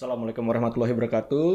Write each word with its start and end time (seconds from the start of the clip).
Assalamualaikum 0.00 0.48
warahmatullahi 0.48 0.96
wabarakatuh. 0.96 1.48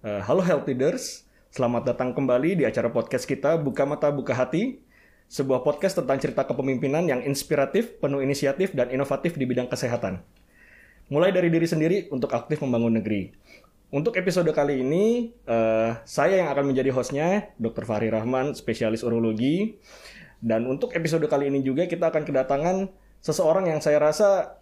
Uh, 0.00 0.20
halo 0.24 0.40
health 0.40 0.64
leaders, 0.64 1.28
selamat 1.52 1.92
datang 1.92 2.16
kembali 2.16 2.56
di 2.56 2.64
acara 2.64 2.88
podcast 2.88 3.28
kita 3.28 3.60
Buka 3.60 3.84
Mata 3.84 4.08
Buka 4.08 4.32
Hati. 4.32 4.80
Sebuah 5.28 5.60
podcast 5.60 6.00
tentang 6.00 6.16
cerita 6.16 6.48
kepemimpinan 6.48 7.04
yang 7.04 7.20
inspiratif, 7.28 8.00
penuh 8.00 8.24
inisiatif, 8.24 8.72
dan 8.72 8.88
inovatif 8.88 9.36
di 9.36 9.44
bidang 9.44 9.68
kesehatan. 9.68 10.24
Mulai 11.12 11.36
dari 11.36 11.52
diri 11.52 11.68
sendiri 11.68 12.08
untuk 12.08 12.32
aktif 12.32 12.64
membangun 12.64 13.04
negeri. 13.04 13.36
Untuk 13.92 14.16
episode 14.16 14.48
kali 14.56 14.80
ini, 14.80 15.36
uh, 15.44 16.00
saya 16.08 16.40
yang 16.40 16.48
akan 16.56 16.72
menjadi 16.72 16.88
hostnya, 16.88 17.52
Dr. 17.60 17.84
Fahri 17.84 18.08
Rahman, 18.08 18.56
spesialis 18.56 19.04
urologi. 19.04 19.76
Dan 20.40 20.64
untuk 20.72 20.96
episode 20.96 21.28
kali 21.28 21.52
ini 21.52 21.60
juga 21.60 21.84
kita 21.84 22.08
akan 22.08 22.24
kedatangan 22.24 22.88
seseorang 23.20 23.68
yang 23.68 23.84
saya 23.84 24.00
rasa 24.00 24.56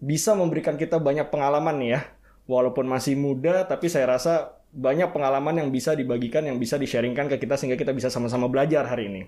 bisa 0.00 0.32
memberikan 0.32 0.80
kita 0.80 0.96
banyak 0.96 1.28
pengalaman 1.28 1.76
nih 1.76 2.00
ya. 2.00 2.02
Walaupun 2.50 2.82
masih 2.90 3.14
muda, 3.14 3.62
tapi 3.62 3.86
saya 3.86 4.10
rasa 4.10 4.58
banyak 4.74 5.14
pengalaman 5.14 5.62
yang 5.62 5.70
bisa 5.70 5.94
dibagikan, 5.94 6.42
yang 6.42 6.58
bisa 6.58 6.74
di-sharingkan 6.74 7.30
ke 7.30 7.38
kita 7.38 7.54
sehingga 7.54 7.78
kita 7.78 7.94
bisa 7.94 8.10
sama-sama 8.10 8.50
belajar 8.50 8.90
hari 8.90 9.06
ini. 9.06 9.22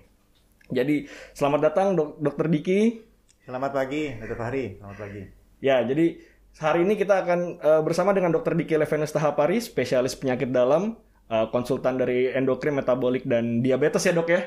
Jadi 0.67 1.07
selamat 1.31 1.71
datang 1.71 1.95
Dok 1.95 2.19
Dokter 2.19 2.51
Diki. 2.51 2.99
Selamat 3.43 3.71
pagi, 3.75 4.11
Dr. 4.19 4.35
Fahri. 4.39 4.79
Selamat 4.79 4.97
pagi. 5.03 5.21
Ya, 5.59 5.83
jadi 5.83 6.19
hari 6.59 6.87
ini 6.87 6.95
kita 6.95 7.27
akan 7.27 7.39
uh, 7.59 7.81
bersama 7.83 8.15
dengan 8.15 8.31
Dr. 8.31 8.55
Diki 8.55 8.79
Levenus 8.79 9.11
Tahapari, 9.11 9.59
spesialis 9.59 10.15
penyakit 10.15 10.51
dalam, 10.51 10.95
uh, 11.27 11.51
konsultan 11.51 11.99
dari 11.99 12.31
endokrin, 12.31 12.75
metabolik, 12.75 13.27
dan 13.27 13.59
diabetes 13.59 14.03
ya 14.07 14.15
dok 14.15 14.31
ya? 14.31 14.41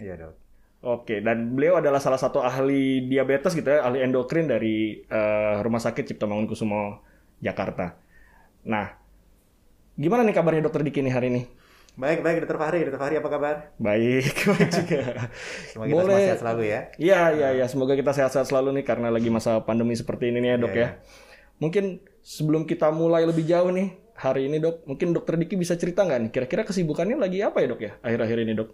Iya 0.00 0.14
dok. 0.16 0.34
Oke, 0.80 1.20
dan 1.20 1.52
beliau 1.52 1.76
adalah 1.76 2.00
salah 2.00 2.16
satu 2.16 2.40
ahli 2.40 3.04
diabetes 3.04 3.52
gitu 3.52 3.68
ya, 3.68 3.84
ahli 3.84 4.00
endokrin 4.00 4.48
dari 4.48 5.04
uh, 5.12 5.60
Rumah 5.60 5.80
Sakit 5.84 6.08
Cipto 6.08 6.24
Mangunkusumo 6.24 7.04
Jakarta. 7.44 7.99
Nah, 8.64 8.92
gimana 9.96 10.24
nih 10.24 10.34
kabarnya 10.36 10.62
dokter 10.68 10.84
Diki 10.84 11.00
nih 11.00 11.14
hari 11.14 11.28
ini? 11.32 11.42
Baik, 12.00 12.22
baik 12.22 12.46
Dokter 12.46 12.56
Fahri. 12.56 12.80
Dokter 12.86 13.00
Fahri 13.02 13.14
apa 13.18 13.28
kabar? 13.28 13.54
Baik, 13.76 14.32
baik 14.56 14.70
juga. 14.72 15.28
Semoga 15.68 15.88
kita 15.90 16.02
semua 16.06 16.20
sehat 16.22 16.40
selalu 16.40 16.62
ya. 16.64 16.80
Iya, 16.96 17.20
iya, 17.36 17.48
iya. 17.60 17.66
Semoga 17.66 17.92
kita 17.98 18.12
sehat-sehat 18.14 18.46
selalu 18.48 18.80
nih 18.80 18.84
karena 18.86 19.08
lagi 19.12 19.28
masa 19.28 19.60
pandemi 19.60 19.92
seperti 19.92 20.30
ini 20.32 20.38
nih 20.40 20.50
ya 20.54 20.56
dok 20.56 20.72
Iya, 20.72 20.80
ya. 20.80 20.88
Mungkin 21.60 21.84
sebelum 22.24 22.64
kita 22.64 22.88
mulai 22.94 23.28
lebih 23.28 23.44
jauh 23.44 23.68
nih, 23.68 24.00
hari 24.16 24.48
ini 24.48 24.62
dok, 24.62 24.86
mungkin 24.88 25.12
dokter 25.12 25.36
Diki 25.36 25.60
bisa 25.60 25.76
cerita 25.76 26.06
nggak 26.06 26.20
nih, 26.24 26.30
kira-kira 26.32 26.62
kesibukannya 26.64 27.20
lagi 27.20 27.44
apa 27.44 27.60
ya 27.60 27.66
dok 27.68 27.80
ya, 27.84 27.92
akhir-akhir 28.00 28.38
ini 28.48 28.52
dok? 28.56 28.68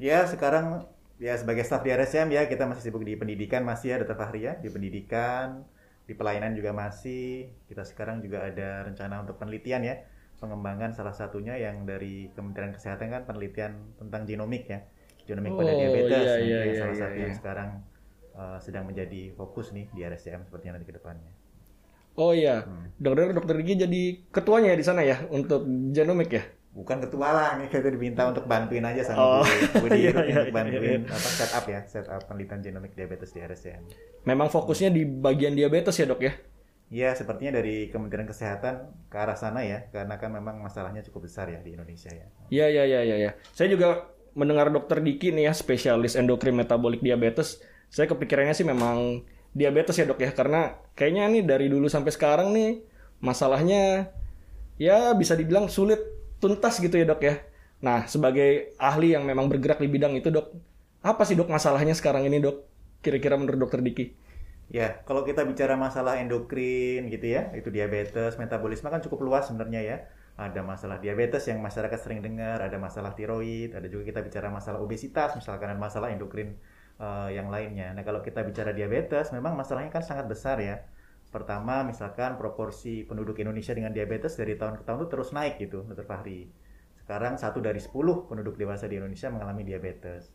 Ya, 0.00 0.24
sekarang 0.24 0.88
ya 1.20 1.36
sebagai 1.36 1.62
staf 1.62 1.84
di 1.86 1.92
RSCM 1.92 2.32
ya 2.32 2.48
kita 2.50 2.66
masih 2.66 2.90
sibuk 2.90 3.04
di 3.06 3.14
pendidikan 3.20 3.62
masih 3.68 3.94
ya 3.94 3.96
Dokter 4.00 4.16
Fahri 4.16 4.48
ya, 4.48 4.56
di 4.56 4.72
pendidikan, 4.72 5.68
di 6.04 6.12
pelayanan 6.12 6.52
juga 6.52 6.76
masih. 6.76 7.48
Kita 7.68 7.82
sekarang 7.84 8.20
juga 8.20 8.44
ada 8.44 8.84
rencana 8.84 9.24
untuk 9.24 9.40
penelitian 9.40 9.82
ya, 9.84 9.94
pengembangan 10.40 10.92
salah 10.92 11.16
satunya 11.16 11.56
yang 11.56 11.88
dari 11.88 12.28
Kementerian 12.36 12.72
Kesehatan 12.76 13.08
kan 13.08 13.22
penelitian 13.24 13.96
tentang 13.96 14.28
genomik 14.28 14.68
ya, 14.68 14.84
genomik 15.24 15.56
pada 15.56 15.72
Oh, 15.72 15.78
diabetes. 15.80 16.26
iya, 16.28 16.36
iya, 16.40 16.60
iya, 16.68 16.74
salah 16.76 16.94
iya, 16.94 17.02
satu 17.04 17.16
iya. 17.16 17.24
yang 17.24 17.34
sekarang 17.34 17.68
uh, 18.36 18.58
sedang 18.60 18.84
menjadi 18.84 19.32
fokus 19.34 19.72
nih 19.72 19.88
di 19.96 20.00
RSCM 20.04 20.44
sepertinya 20.44 20.76
nanti 20.76 20.88
ke 20.88 20.96
depannya. 20.96 21.32
Oh 22.14 22.30
iya, 22.30 22.62
dokter 22.94 23.34
dokter 23.34 23.58
Diki 23.58 23.74
jadi 23.74 24.02
ketuanya 24.30 24.70
ya 24.70 24.78
di 24.78 24.86
sana 24.86 25.02
ya 25.02 25.26
untuk 25.34 25.66
genomik 25.90 26.30
ya? 26.30 26.46
Bukan 26.74 26.98
ketua 26.98 27.30
lah, 27.30 27.50
nih 27.54 27.70
kita 27.70 27.86
diminta 27.86 28.26
untuk 28.26 28.50
bantuin 28.50 28.82
aja 28.82 29.06
sama 29.06 29.38
Oh, 29.38 29.46
Bu, 29.46 29.86
Bu 29.86 29.94
Dirut 29.94 29.94
iya, 29.94 30.10
iya, 30.10 30.36
untuk 30.42 30.50
iya, 30.50 30.58
bantuin 30.58 31.00
apa 31.06 31.28
setup 31.30 31.64
ya, 31.70 31.80
setup 31.86 32.22
penelitian 32.26 32.60
genomik 32.66 32.98
diabetes 32.98 33.30
di 33.30 33.38
RSCM. 33.46 33.82
Memang 34.26 34.50
fokusnya 34.50 34.90
di 34.90 35.06
bagian 35.06 35.54
diabetes 35.54 35.94
ya 35.94 36.10
dok 36.10 36.26
ya? 36.26 36.34
Iya, 36.90 37.14
sepertinya 37.14 37.62
dari 37.62 37.94
Kementerian 37.94 38.26
Kesehatan 38.26 39.06
ke 39.06 39.16
arah 39.16 39.38
sana 39.38 39.62
ya, 39.62 39.86
karena 39.94 40.18
kan 40.18 40.34
memang 40.34 40.58
masalahnya 40.58 41.06
cukup 41.06 41.30
besar 41.30 41.46
ya 41.46 41.62
di 41.62 41.78
Indonesia 41.78 42.10
ya. 42.10 42.26
Iya 42.50 42.66
iya 42.66 42.82
iya 42.84 43.00
iya. 43.06 43.16
Ya. 43.18 43.30
Saya 43.54 43.70
juga 43.70 44.10
mendengar 44.34 44.66
dokter 44.74 44.98
Diki 44.98 45.30
nih 45.30 45.46
ya 45.46 45.52
spesialis 45.54 46.18
endokrin 46.18 46.58
metabolik 46.58 46.98
diabetes. 47.00 47.62
Saya 47.86 48.10
kepikirannya 48.10 48.50
sih 48.50 48.66
memang 48.66 49.22
diabetes 49.54 49.94
ya 49.94 50.10
dok 50.10 50.18
ya 50.18 50.34
karena 50.34 50.82
kayaknya 50.98 51.30
nih 51.30 51.42
dari 51.46 51.66
dulu 51.70 51.86
sampai 51.86 52.10
sekarang 52.10 52.50
nih 52.50 52.82
masalahnya 53.22 54.10
ya 54.74 55.14
bisa 55.14 55.38
dibilang 55.38 55.70
sulit 55.70 56.02
tuntas 56.44 56.76
gitu 56.84 56.92
ya 57.00 57.08
dok 57.08 57.24
ya. 57.24 57.40
Nah 57.80 58.04
sebagai 58.04 58.76
ahli 58.76 59.16
yang 59.16 59.24
memang 59.24 59.48
bergerak 59.48 59.80
di 59.80 59.88
bidang 59.88 60.12
itu 60.20 60.28
dok, 60.28 60.52
apa 61.00 61.24
sih 61.24 61.32
dok 61.32 61.48
masalahnya 61.48 61.96
sekarang 61.96 62.28
ini 62.28 62.44
dok? 62.44 62.68
Kira-kira 63.00 63.40
menurut 63.40 63.64
dokter 63.64 63.80
Diki? 63.80 64.12
Ya, 64.72 65.04
kalau 65.04 65.28
kita 65.28 65.44
bicara 65.44 65.76
masalah 65.76 66.16
endokrin 66.20 67.12
gitu 67.12 67.26
ya, 67.36 67.52
itu 67.52 67.68
diabetes, 67.68 68.40
metabolisme 68.40 68.88
kan 68.88 69.04
cukup 69.04 69.20
luas 69.20 69.44
sebenarnya 69.48 69.80
ya. 69.84 69.96
Ada 70.40 70.64
masalah 70.64 70.98
diabetes 70.98 71.46
yang 71.46 71.60
masyarakat 71.62 71.98
sering 72.00 72.24
dengar, 72.24 72.58
ada 72.64 72.74
masalah 72.80 73.12
tiroid, 73.14 73.76
ada 73.76 73.86
juga 73.86 74.08
kita 74.08 74.20
bicara 74.24 74.48
masalah 74.50 74.80
obesitas, 74.82 75.36
misalkan 75.36 75.68
ada 75.70 75.78
masalah 75.78 76.10
endokrin 76.10 76.56
eh, 76.98 77.28
yang 77.36 77.52
lainnya. 77.52 77.92
Nah, 77.94 78.02
kalau 78.02 78.24
kita 78.24 78.40
bicara 78.42 78.72
diabetes, 78.72 79.30
memang 79.36 79.52
masalahnya 79.54 79.92
kan 79.92 80.02
sangat 80.02 80.26
besar 80.26 80.56
ya. 80.58 80.82
Pertama, 81.34 81.82
misalkan 81.82 82.38
proporsi 82.38 83.02
penduduk 83.02 83.34
Indonesia 83.42 83.74
dengan 83.74 83.90
diabetes 83.90 84.38
dari 84.38 84.54
tahun 84.54 84.78
ke 84.78 84.86
tahun 84.86 85.02
itu 85.02 85.08
terus 85.10 85.34
naik 85.34 85.58
gitu, 85.58 85.82
Dr. 85.82 86.06
Fahri. 86.06 86.46
Sekarang 86.94 87.34
satu 87.34 87.58
dari 87.58 87.82
10 87.82 88.30
penduduk 88.30 88.54
dewasa 88.54 88.86
di 88.86 89.02
Indonesia 89.02 89.34
mengalami 89.34 89.66
diabetes. 89.66 90.30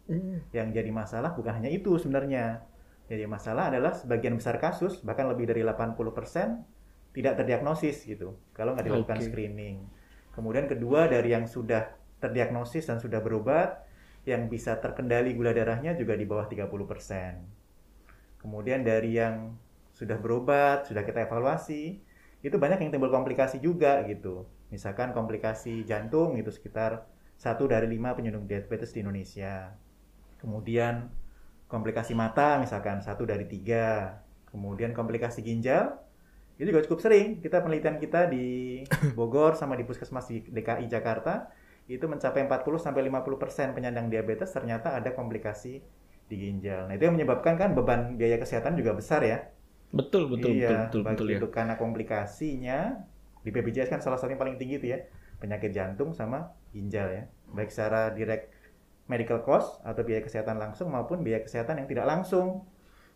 Yang 0.51 0.67
jadi 0.75 0.91
masalah 0.91 1.31
bukan 1.39 1.55
hanya 1.55 1.71
itu 1.71 1.95
sebenarnya. 1.95 2.67
Jadi 3.07 3.23
masalah 3.31 3.71
adalah 3.71 3.95
sebagian 3.95 4.35
besar 4.35 4.59
kasus, 4.59 4.99
bahkan 4.99 5.31
lebih 5.31 5.47
dari 5.47 5.63
80% 5.63 6.67
tidak 7.15 7.41
terdiagnosis 7.41 8.03
gitu, 8.03 8.35
kalau 8.51 8.75
nggak 8.75 8.85
dilakukan 8.85 9.17
Oke. 9.23 9.31
screening. 9.31 9.87
Kemudian 10.35 10.67
kedua 10.67 11.07
dari 11.07 11.31
yang 11.31 11.47
sudah 11.47 11.95
terdiagnosis 12.19 12.85
dan 12.85 12.99
sudah 12.99 13.23
berobat, 13.23 13.87
yang 14.27 14.51
bisa 14.51 14.77
terkendali 14.77 15.31
gula 15.31 15.55
darahnya 15.55 15.95
juga 15.95 16.13
di 16.13 16.27
bawah 16.27 16.45
30%. 16.45 18.43
Kemudian 18.43 18.83
dari 18.83 19.17
yang 19.17 19.57
sudah 19.99 20.15
berobat, 20.15 20.87
sudah 20.87 21.03
kita 21.03 21.27
evaluasi, 21.27 21.99
itu 22.39 22.55
banyak 22.55 22.79
yang 22.79 22.91
timbul 22.95 23.11
komplikasi 23.11 23.59
juga 23.59 23.99
gitu. 24.07 24.47
Misalkan 24.71 25.11
komplikasi 25.11 25.83
jantung 25.83 26.39
itu 26.39 26.47
sekitar 26.55 27.03
satu 27.35 27.67
dari 27.67 27.91
lima 27.91 28.15
penyandang 28.15 28.47
diabetes 28.47 28.95
di 28.95 29.03
Indonesia. 29.03 29.75
Kemudian 30.39 31.11
komplikasi 31.67 32.15
mata 32.15 32.55
misalkan 32.63 33.03
satu 33.03 33.27
dari 33.27 33.43
tiga. 33.43 34.23
Kemudian 34.47 34.95
komplikasi 34.95 35.43
ginjal 35.43 35.99
itu 36.55 36.71
juga 36.71 36.87
cukup 36.87 36.99
sering. 37.03 37.43
Kita 37.43 37.59
penelitian 37.59 37.99
kita 37.99 38.31
di 38.31 38.79
Bogor 39.19 39.59
sama 39.59 39.75
di 39.75 39.83
Puskesmas 39.83 40.31
di 40.31 40.39
DKI 40.47 40.87
Jakarta 40.87 41.51
itu 41.91 42.05
mencapai 42.05 42.45
40 42.45 42.63
sampai 42.79 43.01
50% 43.09 43.75
penyandang 43.75 44.07
diabetes 44.13 44.53
ternyata 44.53 44.93
ada 44.93 45.11
komplikasi 45.11 45.81
di 46.29 46.35
ginjal. 46.37 46.85
Nah, 46.85 46.93
itu 46.93 47.09
yang 47.09 47.17
menyebabkan 47.17 47.57
kan 47.57 47.73
beban 47.73 48.13
biaya 48.15 48.37
kesehatan 48.37 48.77
juga 48.77 48.93
besar 48.93 49.25
ya. 49.25 49.49
Betul 49.89 50.29
betul 50.29 50.53
iya, 50.53 50.69
betul 50.69 51.01
betul 51.01 51.01
baik 51.03 51.19
betul 51.33 51.49
ya. 51.49 51.55
karena 51.57 51.73
komplikasinya 51.81 52.79
di 53.41 53.49
BPJS 53.49 53.89
kan 53.89 54.01
salah 54.05 54.19
satu 54.21 54.29
yang 54.33 54.41
paling 54.41 54.57
tinggi 54.61 54.75
itu 54.77 54.87
ya, 54.93 54.99
penyakit 55.41 55.71
jantung 55.73 56.13
sama 56.13 56.53
ginjal 56.75 57.07
ya. 57.09 57.23
Baik 57.55 57.69
secara 57.73 58.13
direct 58.13 58.53
medical 59.09 59.41
cost 59.41 59.81
atau 59.81 60.01
biaya 60.05 60.21
kesehatan 60.21 60.57
langsung 60.61 60.93
maupun 60.93 61.25
biaya 61.25 61.41
kesehatan 61.41 61.81
yang 61.81 61.87
tidak 61.89 62.05
langsung. 62.05 62.69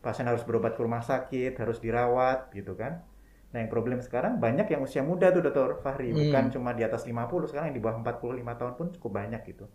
Pasien 0.03 0.27
harus 0.27 0.43
berobat 0.43 0.73
ke 0.77 0.81
rumah 0.83 1.01
sakit, 1.05 1.55
harus 1.61 1.79
dirawat 1.79 2.51
gitu 2.57 2.73
kan. 2.75 3.05
Nah, 3.53 3.61
yang 3.61 3.69
problem 3.71 4.01
sekarang 4.01 4.41
banyak 4.41 4.67
yang 4.73 4.81
usia 4.83 4.99
muda 5.05 5.29
tuh 5.31 5.41
Dr. 5.45 5.79
Fahri, 5.79 6.11
Hmm. 6.11 6.19
bukan 6.27 6.43
cuma 6.51 6.71
di 6.73 6.83
atas 6.83 7.05
50, 7.07 7.45
sekarang 7.47 7.71
yang 7.71 7.77
di 7.79 7.83
bawah 7.85 7.97
45 8.01 8.53
tahun 8.59 8.73
pun 8.79 8.87
cukup 8.97 9.11
banyak 9.21 9.41
gitu. 9.47 9.65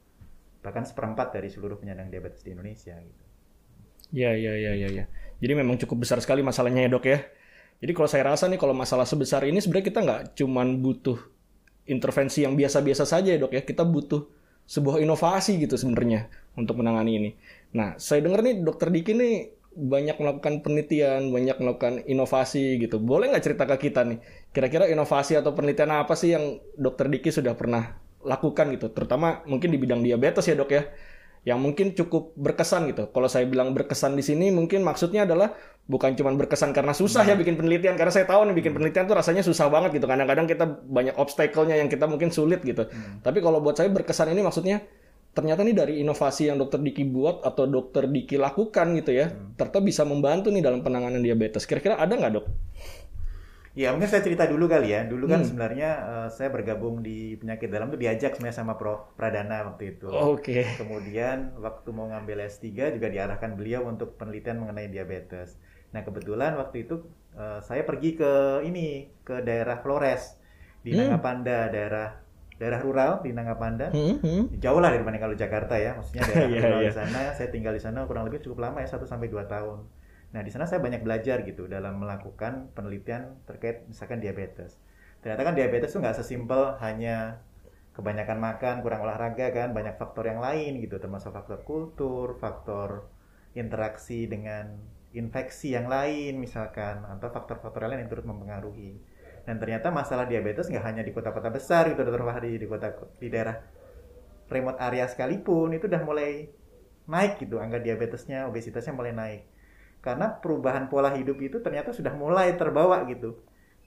Bahkan 0.65 0.85
seperempat 0.91 1.29
dari 1.37 1.49
seluruh 1.55 1.79
penyandang 1.81 2.11
diabetes 2.13 2.43
di 2.47 2.51
Indonesia 2.55 2.95
gitu. 3.01 3.25
Ya, 4.13 4.33
ya, 4.33 4.57
ya, 4.57 4.73
ya, 4.73 4.89
ya. 4.89 5.05
Jadi 5.39 5.53
memang 5.55 5.79
cukup 5.79 6.07
besar 6.07 6.19
sekali 6.19 6.43
masalahnya 6.43 6.87
ya 6.87 6.91
dok 6.91 7.05
ya. 7.07 7.19
Jadi 7.79 7.93
kalau 7.95 8.09
saya 8.11 8.35
rasa 8.35 8.51
nih 8.51 8.59
kalau 8.59 8.75
masalah 8.75 9.07
sebesar 9.07 9.47
ini 9.47 9.63
sebenarnya 9.63 9.87
kita 9.87 10.01
nggak 10.03 10.21
cuman 10.35 10.83
butuh 10.83 11.19
intervensi 11.87 12.43
yang 12.43 12.59
biasa-biasa 12.59 13.07
saja 13.07 13.35
ya 13.35 13.39
dok 13.39 13.55
ya. 13.55 13.63
Kita 13.63 13.87
butuh 13.87 14.27
sebuah 14.69 15.01
inovasi 15.01 15.57
gitu 15.63 15.79
sebenarnya 15.79 16.29
untuk 16.59 16.83
menangani 16.83 17.13
ini. 17.17 17.31
Nah, 17.73 17.97
saya 17.97 18.21
dengar 18.21 18.45
nih 18.45 18.61
dokter 18.61 18.93
Diki 18.93 19.17
nih 19.17 19.57
banyak 19.79 20.19
melakukan 20.19 20.61
penelitian, 20.67 21.31
banyak 21.31 21.57
melakukan 21.63 22.03
inovasi 22.05 22.83
gitu. 22.83 22.99
Boleh 22.99 23.31
nggak 23.31 23.45
cerita 23.47 23.65
ke 23.65 23.89
kita 23.89 24.03
nih, 24.03 24.19
kira-kira 24.51 24.91
inovasi 24.91 25.39
atau 25.39 25.55
penelitian 25.55 25.95
apa 25.95 26.19
sih 26.19 26.35
yang 26.35 26.59
dokter 26.75 27.07
Diki 27.07 27.31
sudah 27.31 27.55
pernah 27.55 27.95
lakukan 28.27 28.75
gitu, 28.75 28.91
terutama 28.91 29.47
mungkin 29.47 29.71
di 29.71 29.79
bidang 29.79 30.03
diabetes 30.03 30.51
ya 30.51 30.59
dok 30.59 30.75
ya, 30.75 30.83
yang 31.49 31.65
mungkin 31.65 31.97
cukup 31.97 32.37
berkesan 32.37 32.93
gitu. 32.93 33.09
Kalau 33.09 33.25
saya 33.25 33.49
bilang 33.49 33.73
berkesan 33.73 34.13
di 34.13 34.21
sini 34.21 34.53
mungkin 34.53 34.85
maksudnya 34.85 35.25
adalah 35.25 35.57
bukan 35.89 36.13
cuma 36.13 36.29
berkesan 36.37 36.77
karena 36.77 36.93
susah 36.93 37.25
ya 37.25 37.33
bikin 37.33 37.57
penelitian, 37.57 37.97
karena 37.97 38.13
saya 38.13 38.29
tahu 38.29 38.53
nih 38.53 38.57
bikin 38.61 38.77
penelitian 38.77 39.09
tuh 39.09 39.17
rasanya 39.17 39.41
susah 39.41 39.73
banget 39.73 39.97
gitu. 39.97 40.05
Kadang-kadang 40.05 40.45
kita 40.45 40.69
banyak 40.69 41.17
obstacle-nya 41.17 41.81
yang 41.81 41.89
kita 41.89 42.05
mungkin 42.05 42.29
sulit 42.29 42.61
gitu. 42.61 42.85
Tapi 43.25 43.41
kalau 43.41 43.65
buat 43.65 43.81
saya 43.81 43.89
berkesan 43.89 44.37
ini 44.37 44.45
maksudnya 44.45 44.85
ternyata 45.33 45.65
nih 45.65 45.73
dari 45.73 45.95
inovasi 46.05 46.53
yang 46.53 46.61
dokter 46.61 46.85
Diki 46.85 47.09
buat 47.09 47.41
atau 47.41 47.65
dokter 47.65 48.05
Diki 48.05 48.37
lakukan 48.37 48.93
gitu 49.01 49.17
ya, 49.17 49.33
ternyata 49.57 49.81
bisa 49.81 50.05
membantu 50.05 50.53
nih 50.53 50.61
dalam 50.61 50.85
penanganan 50.85 51.25
diabetes. 51.25 51.65
Kira-kira 51.65 51.97
ada 51.97 52.13
nggak 52.13 52.33
dok? 52.37 52.45
Ya 53.79 53.95
mungkin 53.95 54.11
saya 54.11 54.27
cerita 54.27 54.43
dulu 54.51 54.67
kali 54.67 54.91
ya. 54.91 55.07
Dulu 55.07 55.31
kan 55.31 55.41
Hmm. 55.41 55.49
sebenarnya 55.49 55.91
eh, 56.03 56.29
saya 56.35 56.51
bergabung 56.51 56.99
di 56.99 57.39
penyakit 57.39 57.71
dalam 57.71 57.89
tuh 57.89 58.01
diajak 58.03 58.35
sebenarnya 58.35 58.59
sama 58.59 58.75
Prof 58.75 59.15
Pradana 59.15 59.63
waktu 59.71 59.95
itu. 59.95 60.11
Oke. 60.11 60.67
Kemudian 60.75 61.55
waktu 61.63 61.89
mau 61.95 62.11
ngambil 62.11 62.43
S3 62.43 62.91
juga 62.91 63.07
diarahkan 63.07 63.55
beliau 63.55 63.87
untuk 63.87 64.19
penelitian 64.19 64.59
mengenai 64.59 64.91
diabetes. 64.91 65.55
Nah 65.95 66.03
kebetulan 66.03 66.59
waktu 66.59 66.91
itu 66.91 67.07
eh, 67.39 67.63
saya 67.63 67.87
pergi 67.87 68.19
ke 68.19 68.33
ini 68.67 69.15
ke 69.23 69.47
daerah 69.47 69.79
Flores 69.79 70.35
di 70.83 70.99
Hmm. 70.99 71.15
Nangapanda, 71.15 71.71
daerah 71.71 72.09
daerah 72.59 72.83
rural 72.83 73.23
di 73.23 73.31
Nangapanda. 73.31 73.95
Hmm, 73.95 74.19
hmm. 74.19 74.59
Jauh 74.59 74.83
lah 74.83 74.91
dibanding 74.91 75.23
kalau 75.23 75.39
Jakarta 75.39 75.79
ya, 75.79 75.95
maksudnya 75.95 76.27
daerah 76.27 76.49
Iya, 76.51 76.61
rural 76.67 76.81
iya. 76.83 76.91
di 76.91 76.97
sana. 76.99 77.21
Saya 77.31 77.49
tinggal 77.55 77.71
di 77.71 77.79
sana 77.79 78.03
kurang 78.03 78.27
lebih 78.27 78.43
cukup 78.43 78.59
lama 78.67 78.83
ya 78.83 78.91
1 78.91 79.07
sampai 79.07 79.31
2 79.31 79.47
tahun. 79.47 79.79
Nah, 80.29 80.45
di 80.45 80.51
sana 80.53 80.69
saya 80.69 80.85
banyak 80.85 81.01
belajar 81.01 81.41
gitu 81.49 81.65
dalam 81.65 82.01
melakukan 82.05 82.69
penelitian 82.77 83.41
terkait 83.49 83.89
misalkan 83.89 84.21
diabetes. 84.21 84.77
Ternyata 85.25 85.43
kan 85.43 85.55
diabetes 85.57 85.91
itu 85.93 85.99
nggak 86.05 86.17
sesimpel 86.21 86.77
hanya 86.85 87.41
kebanyakan 87.97 88.39
makan, 88.39 88.75
kurang 88.87 89.03
olahraga 89.03 89.51
kan, 89.51 89.75
banyak 89.75 89.99
faktor 89.99 90.31
yang 90.31 90.39
lain 90.39 90.79
gitu, 90.79 91.03
termasuk 91.03 91.35
faktor 91.35 91.67
kultur, 91.67 92.39
faktor 92.39 93.11
interaksi 93.59 94.31
dengan 94.31 94.79
infeksi 95.11 95.75
yang 95.75 95.91
lain 95.91 96.39
misalkan, 96.39 97.03
atau 97.09 97.27
faktor-faktor 97.33 97.91
lain 97.91 98.07
yang 98.07 98.11
turut 98.13 98.29
mempengaruhi. 98.29 99.01
Dan 99.43 99.59
ternyata 99.59 99.91
masalah 99.91 100.31
diabetes 100.31 100.71
nggak 100.71 100.85
hanya 100.85 101.03
di 101.03 101.11
kota-kota 101.11 101.51
besar 101.51 101.91
gitu, 101.91 102.05
Dr. 102.07 102.23
Fahri, 102.23 102.55
di 102.61 102.67
kota 102.69 102.95
di 103.19 103.27
daerah 103.33 103.57
remote 104.47 104.79
area 104.79 105.09
sekalipun 105.11 105.75
itu 105.75 105.91
udah 105.91 106.03
mulai 106.05 106.47
naik 107.09 107.41
gitu 107.43 107.59
angka 107.59 107.81
diabetesnya, 107.81 108.47
obesitasnya 108.47 108.95
mulai 108.95 109.13
naik. 109.17 109.43
Karena 110.09 110.27
perubahan 110.43 110.85
pola 110.93 111.11
hidup 111.19 111.39
itu 111.49 111.57
ternyata 111.67 111.91
sudah 111.99 112.15
mulai 112.23 112.49
terbawa 112.61 112.97
gitu 113.13 113.31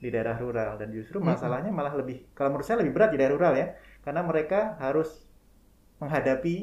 di 0.02 0.08
daerah 0.14 0.36
rural 0.44 0.72
dan 0.80 0.88
justru 0.96 1.18
masalahnya 1.30 1.70
malah 1.78 1.94
lebih 2.00 2.16
kalau 2.36 2.48
menurut 2.52 2.66
saya 2.66 2.78
lebih 2.82 2.94
berat 2.96 3.10
di 3.14 3.18
daerah 3.22 3.34
rural 3.38 3.54
ya 3.62 3.66
karena 4.04 4.22
mereka 4.30 4.60
harus 4.84 5.08
menghadapi 6.02 6.56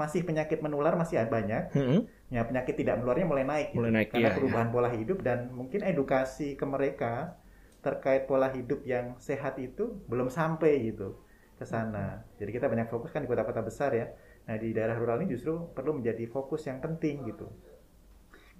masih 0.00 0.20
penyakit 0.28 0.58
menular 0.64 0.94
masih 1.00 1.16
banyak 1.36 1.64
Hmm, 1.72 2.06
ya 2.34 2.42
penyakit 2.48 2.74
tidak 2.80 2.94
menularnya 3.00 3.26
mulai 3.32 3.44
naik 3.52 3.68
gitu. 3.78 3.80
Mulai 3.80 3.92
naik, 3.96 4.08
karena 4.12 4.28
iya, 4.28 4.34
perubahan 4.36 4.68
pola 4.74 4.90
hidup 4.92 5.18
dan 5.28 5.38
mungkin 5.54 5.80
edukasi 5.86 6.48
ke 6.60 6.66
mereka 6.66 7.36
terkait 7.84 8.26
pola 8.30 8.48
hidup 8.50 8.82
yang 8.84 9.14
sehat 9.22 9.54
itu 9.62 9.84
belum 10.10 10.28
sampai 10.38 10.72
gitu 10.90 11.08
ke 11.60 11.64
sana. 11.64 12.20
Jadi 12.40 12.50
kita 12.56 12.66
banyak 12.72 12.88
fokus 12.92 13.10
kan 13.14 13.22
di 13.24 13.30
kota-kota 13.30 13.62
besar 13.64 13.90
ya. 13.94 14.06
Nah 14.50 14.56
di 14.62 14.74
daerah 14.76 14.96
rural 15.00 15.22
ini 15.22 15.34
justru 15.38 15.54
perlu 15.76 15.98
menjadi 15.98 16.24
fokus 16.28 16.66
yang 16.68 16.78
penting 16.84 17.24
gitu. 17.30 17.46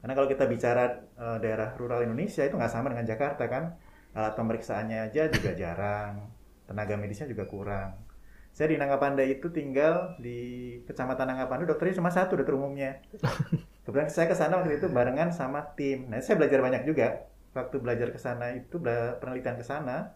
Karena 0.06 0.22
kalau 0.22 0.30
kita 0.30 0.46
bicara 0.46 1.02
eh, 1.18 1.38
daerah 1.42 1.74
rural 1.74 2.06
Indonesia 2.06 2.46
itu 2.46 2.54
nggak 2.54 2.70
sama 2.70 2.94
dengan 2.94 3.10
Jakarta 3.10 3.50
kan, 3.50 3.74
alat 4.14 4.38
pemeriksaannya 4.38 5.10
aja 5.10 5.26
juga 5.34 5.50
jarang, 5.58 6.30
tenaga 6.62 6.94
medisnya 6.94 7.26
juga 7.26 7.42
kurang. 7.50 8.06
Saya 8.54 8.70
di 8.70 8.78
Nangapanda 8.78 9.26
itu 9.26 9.50
tinggal 9.50 10.14
di 10.22 10.38
Kecamatan 10.86 11.26
Nangapanda, 11.26 11.66
dokternya 11.66 11.98
cuma 11.98 12.14
satu, 12.14 12.38
dokter 12.38 12.54
umumnya. 12.54 13.02
Kebetulan 13.82 14.06
saya 14.06 14.30
ke 14.30 14.38
sana 14.38 14.62
waktu 14.62 14.78
itu 14.78 14.86
barengan 14.86 15.34
sama 15.34 15.74
tim. 15.74 16.06
Nah, 16.06 16.22
saya 16.22 16.38
belajar 16.38 16.62
banyak 16.62 16.86
juga. 16.86 17.26
Waktu 17.50 17.74
belajar 17.82 18.14
ke 18.14 18.20
sana 18.22 18.54
itu 18.54 18.78
penelitian 19.18 19.58
ke 19.58 19.66
sana, 19.66 20.14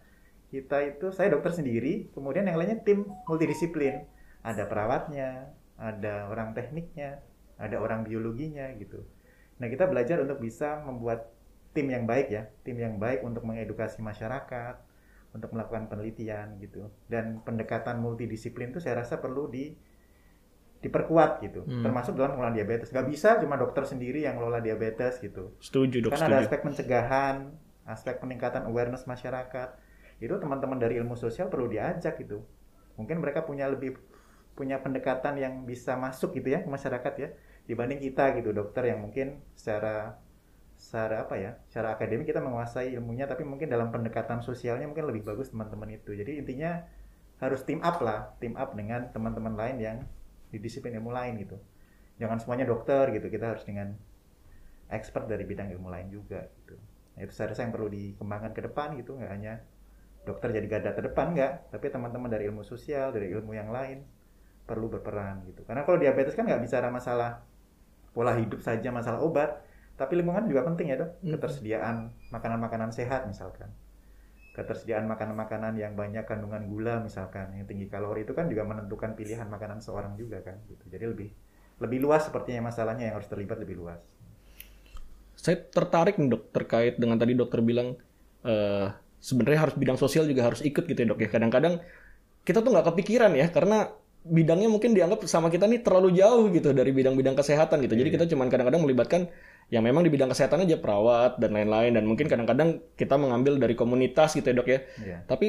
kita 0.55 0.87
itu 0.87 1.11
saya 1.11 1.35
dokter 1.35 1.51
sendiri, 1.51 2.15
kemudian 2.15 2.47
yang 2.47 2.63
lainnya 2.63 2.79
tim 2.79 3.11
multidisiplin. 3.27 4.07
Ada 4.47 4.71
perawatnya, 4.71 5.51
ada 5.75 6.31
orang 6.31 6.55
tekniknya, 6.55 7.19
ada 7.59 7.83
orang 7.83 8.07
biologinya 8.07 8.71
gitu. 8.79 9.03
Nah, 9.61 9.69
kita 9.69 9.85
belajar 9.87 10.17
untuk 10.19 10.41
bisa 10.41 10.81
membuat 10.83 11.29
tim 11.71 11.87
yang 11.87 12.09
baik 12.09 12.33
ya, 12.33 12.49
tim 12.65 12.81
yang 12.81 12.97
baik 12.97 13.21
untuk 13.23 13.45
mengedukasi 13.45 14.01
masyarakat, 14.01 14.75
untuk 15.31 15.53
melakukan 15.55 15.87
penelitian 15.87 16.59
gitu. 16.59 16.89
Dan 17.07 17.45
pendekatan 17.45 18.01
multidisiplin 18.01 18.73
itu 18.75 18.81
saya 18.83 19.05
rasa 19.05 19.21
perlu 19.21 19.47
di 19.47 19.77
diperkuat 20.81 21.45
gitu, 21.45 21.61
Hmm. 21.69 21.85
termasuk 21.85 22.17
dalam 22.17 22.35
pengelolaan 22.35 22.57
diabetes. 22.57 22.89
Gak 22.89 23.05
bisa 23.05 23.37
cuma 23.37 23.61
dokter 23.61 23.85
sendiri 23.85 24.25
yang 24.25 24.41
ngelola 24.41 24.65
diabetes 24.65 25.21
gitu. 25.21 25.53
Setuju 25.61 26.09
dok, 26.09 26.17
ada 26.17 26.25
setuju. 26.25 26.41
aspek 26.41 26.61
pencegahan, 26.65 27.37
aspek 27.85 28.17
peningkatan 28.17 28.65
awareness 28.65 29.05
masyarakat. 29.05 29.77
Itu 30.25 30.41
teman-teman 30.41 30.81
dari 30.81 30.97
ilmu 30.97 31.21
sosial 31.21 31.53
perlu 31.53 31.69
diajak 31.69 32.17
gitu. 32.17 32.41
Mungkin 32.97 33.21
mereka 33.21 33.45
punya 33.45 33.69
lebih 33.69 34.01
punya 34.57 34.81
pendekatan 34.81 35.37
yang 35.37 35.69
bisa 35.69 36.01
masuk 36.01 36.33
gitu 36.33 36.49
ya 36.49 36.65
ke 36.65 36.69
masyarakat 36.69 37.13
ya 37.17 37.29
dibanding 37.71 38.03
kita 38.03 38.35
gitu 38.35 38.51
dokter 38.51 38.91
yang 38.91 38.99
mungkin 38.99 39.39
secara 39.55 40.19
secara 40.75 41.29
apa 41.29 41.37
ya 41.39 41.55
secara 41.71 41.95
akademik 41.95 42.27
kita 42.27 42.43
menguasai 42.43 42.97
ilmunya 42.99 43.31
tapi 43.31 43.47
mungkin 43.47 43.71
dalam 43.71 43.95
pendekatan 43.95 44.43
sosialnya 44.43 44.91
mungkin 44.91 45.07
lebih 45.07 45.23
bagus 45.23 45.55
teman-teman 45.55 45.95
itu. 45.95 46.11
Jadi 46.11 46.43
intinya 46.43 46.83
harus 47.39 47.63
team 47.63 47.79
up 47.87 48.03
lah 48.03 48.35
team 48.43 48.59
up 48.59 48.75
dengan 48.75 49.07
teman-teman 49.15 49.55
lain 49.55 49.77
yang 49.79 49.97
di 50.51 50.59
disiplin 50.59 50.99
ilmu 50.99 51.15
lain 51.15 51.39
gitu. 51.39 51.61
Jangan 52.19 52.43
semuanya 52.43 52.67
dokter 52.67 53.07
gitu 53.15 53.31
kita 53.31 53.55
harus 53.55 53.63
dengan 53.63 53.95
expert 54.91 55.31
dari 55.31 55.47
bidang 55.47 55.71
ilmu 55.71 55.87
lain 55.87 56.11
juga 56.11 56.43
gitu. 56.59 56.75
Nah, 57.15 57.21
itu 57.23 57.33
saya 57.37 57.55
rasa 57.55 57.63
yang 57.69 57.73
perlu 57.77 57.87
dikembangkan 57.87 58.51
ke 58.51 58.61
depan 58.67 58.99
gitu 58.99 59.15
nggak 59.15 59.31
hanya 59.31 59.63
dokter 60.27 60.53
jadi 60.53 60.67
garda 60.67 60.91
terdepan 60.97 61.33
nggak 61.33 61.73
tapi 61.73 61.87
teman-teman 61.89 62.29
dari 62.29 62.49
ilmu 62.51 62.61
sosial 62.61 63.15
dari 63.15 63.33
ilmu 63.33 63.53
yang 63.55 63.71
lain 63.71 64.03
perlu 64.65 64.89
berperan 64.89 65.45
gitu. 65.45 65.61
Karena 65.69 65.85
kalau 65.85 66.01
diabetes 66.01 66.33
kan 66.33 66.49
nggak 66.49 66.65
bicara 66.65 66.89
masalah 66.89 67.50
pola 68.17 68.33
hidup 68.41 68.61
saja 68.69 68.89
masalah 68.99 69.21
obat 69.29 69.51
tapi 70.01 70.13
lingkungan 70.19 70.45
juga 70.51 70.63
penting 70.69 70.87
ya 70.93 70.97
dok 71.03 71.11
Hmm. 71.23 71.35
ketersediaan 71.35 71.97
makanan-makanan 72.35 72.91
sehat 72.99 73.21
misalkan 73.33 73.71
ketersediaan 74.57 75.07
makanan-makanan 75.13 75.75
yang 75.83 75.93
banyak 76.03 76.25
kandungan 76.31 76.63
gula 76.73 76.95
misalkan 77.07 77.47
yang 77.57 77.67
tinggi 77.71 77.87
kalori 77.95 78.21
itu 78.27 78.33
kan 78.39 78.47
juga 78.53 78.63
menentukan 78.71 79.11
pilihan 79.19 79.49
makanan 79.55 79.79
seorang 79.87 80.15
juga 80.23 80.39
kan 80.47 80.57
gitu 80.71 80.85
jadi 80.95 81.07
lebih 81.13 81.31
lebih 81.83 81.99
luas 82.05 82.23
sepertinya 82.29 82.63
masalahnya 82.71 83.05
yang 83.11 83.17
harus 83.19 83.31
terlibat 83.33 83.59
lebih 83.63 83.77
luas 83.83 84.03
Saya 85.39 85.57
tertarik 85.57 86.21
nih 86.21 86.29
dok 86.33 86.43
terkait 86.53 86.95
dengan 87.01 87.17
tadi 87.17 87.33
dokter 87.33 87.61
bilang 87.65 87.97
eh 88.45 88.87
sebenarnya 89.21 89.69
harus 89.69 89.77
bidang 89.77 89.99
sosial 90.01 90.25
juga 90.29 90.49
harus 90.49 90.61
ikut 90.65 90.85
gitu 90.89 90.99
ya 91.01 91.09
dok 91.13 91.21
ya. 91.25 91.29
Kadang-kadang 91.33 91.75
kita 92.47 92.59
tuh 92.65 92.71
nggak 92.75 92.87
kepikiran 92.95 93.33
ya 93.37 93.47
karena 93.57 93.77
bidangnya 94.21 94.69
mungkin 94.69 94.93
dianggap 94.93 95.25
sama 95.25 95.49
kita 95.49 95.65
nih 95.65 95.81
terlalu 95.81 96.13
jauh 96.13 96.53
gitu 96.53 96.71
dari 96.71 96.93
bidang-bidang 96.93 97.33
kesehatan 97.33 97.81
gitu. 97.85 97.97
Jadi 97.97 98.09
Iya. 98.13 98.17
kita 98.21 98.25
cuman 98.37 98.53
kadang-kadang 98.53 98.83
melibatkan 98.85 99.33
yang 99.71 99.81
memang 99.81 100.03
di 100.03 100.11
bidang 100.11 100.29
kesehatan 100.29 100.67
aja 100.67 100.77
perawat 100.77 101.39
dan 101.39 101.55
lain-lain 101.55 101.95
dan 101.95 102.05
mungkin 102.05 102.27
kadang-kadang 102.27 102.85
kita 102.95 103.17
mengambil 103.17 103.57
dari 103.57 103.73
komunitas 103.73 104.37
gitu 104.37 104.45
ya 104.45 104.55
dok 104.55 104.69
ya. 104.69 104.79
Iya. 105.01 105.19
Tapi 105.25 105.47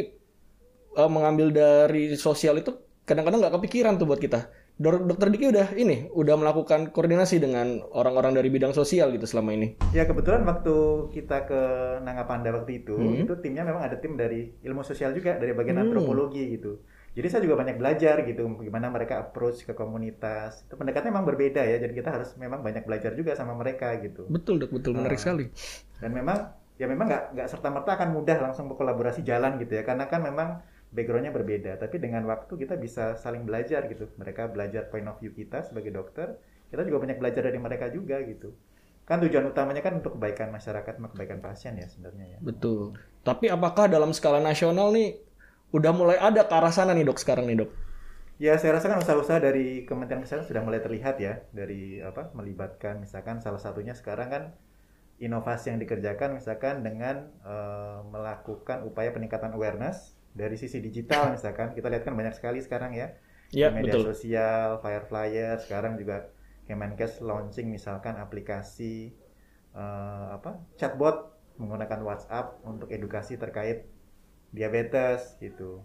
eh, 0.92 1.10
mengambil 1.10 1.52
dari 1.52 2.16
sosial 2.16 2.60
itu 2.60 2.72
kadang-kadang 3.04 3.40
nggak 3.40 3.56
kepikiran 3.60 3.96
tuh 3.96 4.08
buat 4.08 4.20
kita. 4.20 4.48
Dok- 4.76 5.04
Dokter 5.06 5.30
Diki 5.30 5.46
udah 5.48 5.68
ini 5.76 6.10
udah 6.10 6.36
melakukan 6.36 6.90
koordinasi 6.90 7.38
dengan 7.38 7.80
orang-orang 7.92 8.34
dari 8.34 8.50
bidang 8.50 8.72
sosial 8.72 9.14
gitu 9.14 9.24
selama 9.24 9.54
ini. 9.54 9.78
Ya 9.92 10.04
kebetulan 10.04 10.42
waktu 10.42 10.74
kita 11.12 11.46
ke 11.46 11.62
Nangapanda 12.02 12.50
waktu 12.52 12.82
itu, 12.82 12.96
Hmm. 12.96 13.22
itu 13.22 13.34
timnya 13.40 13.62
memang 13.62 13.84
ada 13.84 13.96
tim 13.96 14.18
dari 14.18 14.52
ilmu 14.64 14.82
sosial 14.82 15.14
juga 15.14 15.38
dari 15.38 15.54
bagian 15.54 15.78
Hmm. 15.78 15.86
antropologi 15.86 16.58
gitu. 16.58 16.82
Jadi 17.12 17.28
saya 17.28 17.42
juga 17.44 17.60
banyak 17.60 17.76
belajar 17.76 18.24
gitu, 18.24 18.48
gimana 18.64 18.88
mereka 18.88 19.20
approach 19.20 19.68
ke 19.68 19.76
komunitas. 19.76 20.64
Itu 20.64 20.80
pendekatannya 20.80 21.12
memang 21.12 21.28
berbeda 21.28 21.60
ya, 21.60 21.76
jadi 21.84 21.92
kita 21.92 22.10
harus 22.16 22.30
memang 22.40 22.64
banyak 22.64 22.88
belajar 22.88 23.12
juga 23.20 23.36
sama 23.36 23.52
mereka 23.52 23.92
gitu. 24.00 24.32
Betul 24.32 24.64
dok, 24.64 24.72
betul 24.72 24.96
menarik 24.96 25.20
Ah. 25.20 25.24
sekali. 25.28 25.46
Dan 26.00 26.16
memang 26.16 26.56
ya 26.80 26.88
memang 26.88 27.12
nggak 27.12 27.24
nggak 27.36 27.48
serta 27.52 27.68
merta 27.68 28.00
akan 28.00 28.10
mudah 28.16 28.38
langsung 28.40 28.72
berkolaborasi 28.72 29.28
jalan 29.28 29.60
gitu 29.60 29.76
ya, 29.76 29.84
karena 29.84 30.08
kan 30.08 30.24
memang 30.24 30.64
backgroundnya 30.96 31.36
berbeda. 31.36 31.76
Tapi 31.84 32.00
dengan 32.00 32.24
waktu 32.32 32.52
kita 32.56 32.80
bisa 32.80 33.20
saling 33.20 33.44
belajar 33.44 33.92
gitu. 33.92 34.08
Mereka 34.16 34.56
belajar 34.56 34.88
point 34.88 35.08
of 35.12 35.20
view 35.20 35.36
kita 35.36 35.68
sebagai 35.68 35.92
dokter, 35.92 36.40
kita 36.72 36.88
juga 36.88 37.04
banyak 37.04 37.20
belajar 37.20 37.44
dari 37.44 37.60
mereka 37.60 37.92
juga 37.92 38.24
gitu. 38.24 38.56
Kan 39.04 39.20
tujuan 39.20 39.52
utamanya 39.52 39.84
kan 39.84 40.00
untuk 40.00 40.16
kebaikan 40.16 40.48
masyarakat, 40.56 40.96
kebaikan 40.96 41.44
pasien 41.44 41.76
ya 41.76 41.92
sebenarnya 41.92 42.36
ya. 42.36 42.38
Betul. 42.40 42.96
Tapi 43.28 43.52
apakah 43.52 43.92
dalam 43.92 44.16
skala 44.16 44.40
nasional 44.40 44.96
nih 44.96 45.20
udah 45.78 45.92
mulai 46.00 46.18
ada 46.28 46.42
ke 46.50 46.54
arah 46.60 46.74
sana 46.78 46.92
nih 46.98 47.06
dok 47.10 47.20
sekarang 47.24 47.46
nih 47.50 47.58
dok? 47.62 47.72
Ya, 48.42 48.58
saya 48.58 48.72
rasa 48.82 48.90
kan 48.90 48.98
usaha-usaha 49.06 49.38
dari 49.38 49.86
Kementerian 49.86 50.26
Kesehatan 50.26 50.50
sudah 50.50 50.64
mulai 50.66 50.82
terlihat 50.82 51.22
ya 51.22 51.46
dari 51.54 52.02
apa 52.02 52.34
melibatkan 52.34 52.98
misalkan 52.98 53.38
salah 53.38 53.62
satunya 53.62 53.94
sekarang 53.94 54.28
kan 54.34 54.44
inovasi 55.22 55.66
yang 55.74 55.80
dikerjakan 55.84 56.30
misalkan 56.40 56.82
dengan 56.88 57.30
eh, 57.46 58.00
melakukan 58.14 58.86
upaya 58.90 59.10
peningkatan 59.16 59.54
awareness 59.58 60.18
dari 60.34 60.56
sisi 60.58 60.80
digital 60.82 61.30
misalkan 61.36 61.76
kita 61.78 61.88
lihat 61.94 62.04
kan 62.08 62.16
banyak 62.18 62.36
sekali 62.38 62.60
sekarang 62.66 62.94
ya 62.98 63.14
Ya 63.52 63.68
di 63.68 63.74
media 63.76 63.98
betul. 63.98 64.02
sosial, 64.02 64.80
Fireflyer, 64.84 65.58
sekarang 65.62 66.00
juga 66.02 66.32
Kemenkes 66.70 67.22
launching 67.22 67.68
misalkan 67.74 68.16
aplikasi 68.18 69.14
eh, 69.76 70.28
apa 70.38 70.62
chatbot 70.80 71.16
menggunakan 71.60 72.02
WhatsApp 72.08 72.64
untuk 72.66 72.90
edukasi 72.90 73.36
terkait 73.38 73.91
diabetes 74.52 75.38
gitu. 75.44 75.82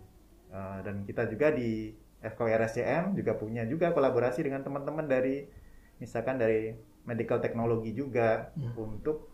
Eh, 0.52 0.78
dan 0.86 1.04
kita 1.08 1.26
juga 1.32 1.48
di 1.54 1.94
FKWRSCM 2.22 3.14
juga 3.18 3.32
punya 3.38 3.62
juga 3.68 3.92
kolaborasi 3.96 4.40
dengan 4.46 4.62
teman-teman 4.66 5.06
dari 5.06 5.46
misalkan 6.02 6.36
dari 6.42 6.74
medical 7.06 7.38
technology 7.44 7.92
juga 7.94 8.50
Hmm. 8.56 8.72
untuk 8.76 9.30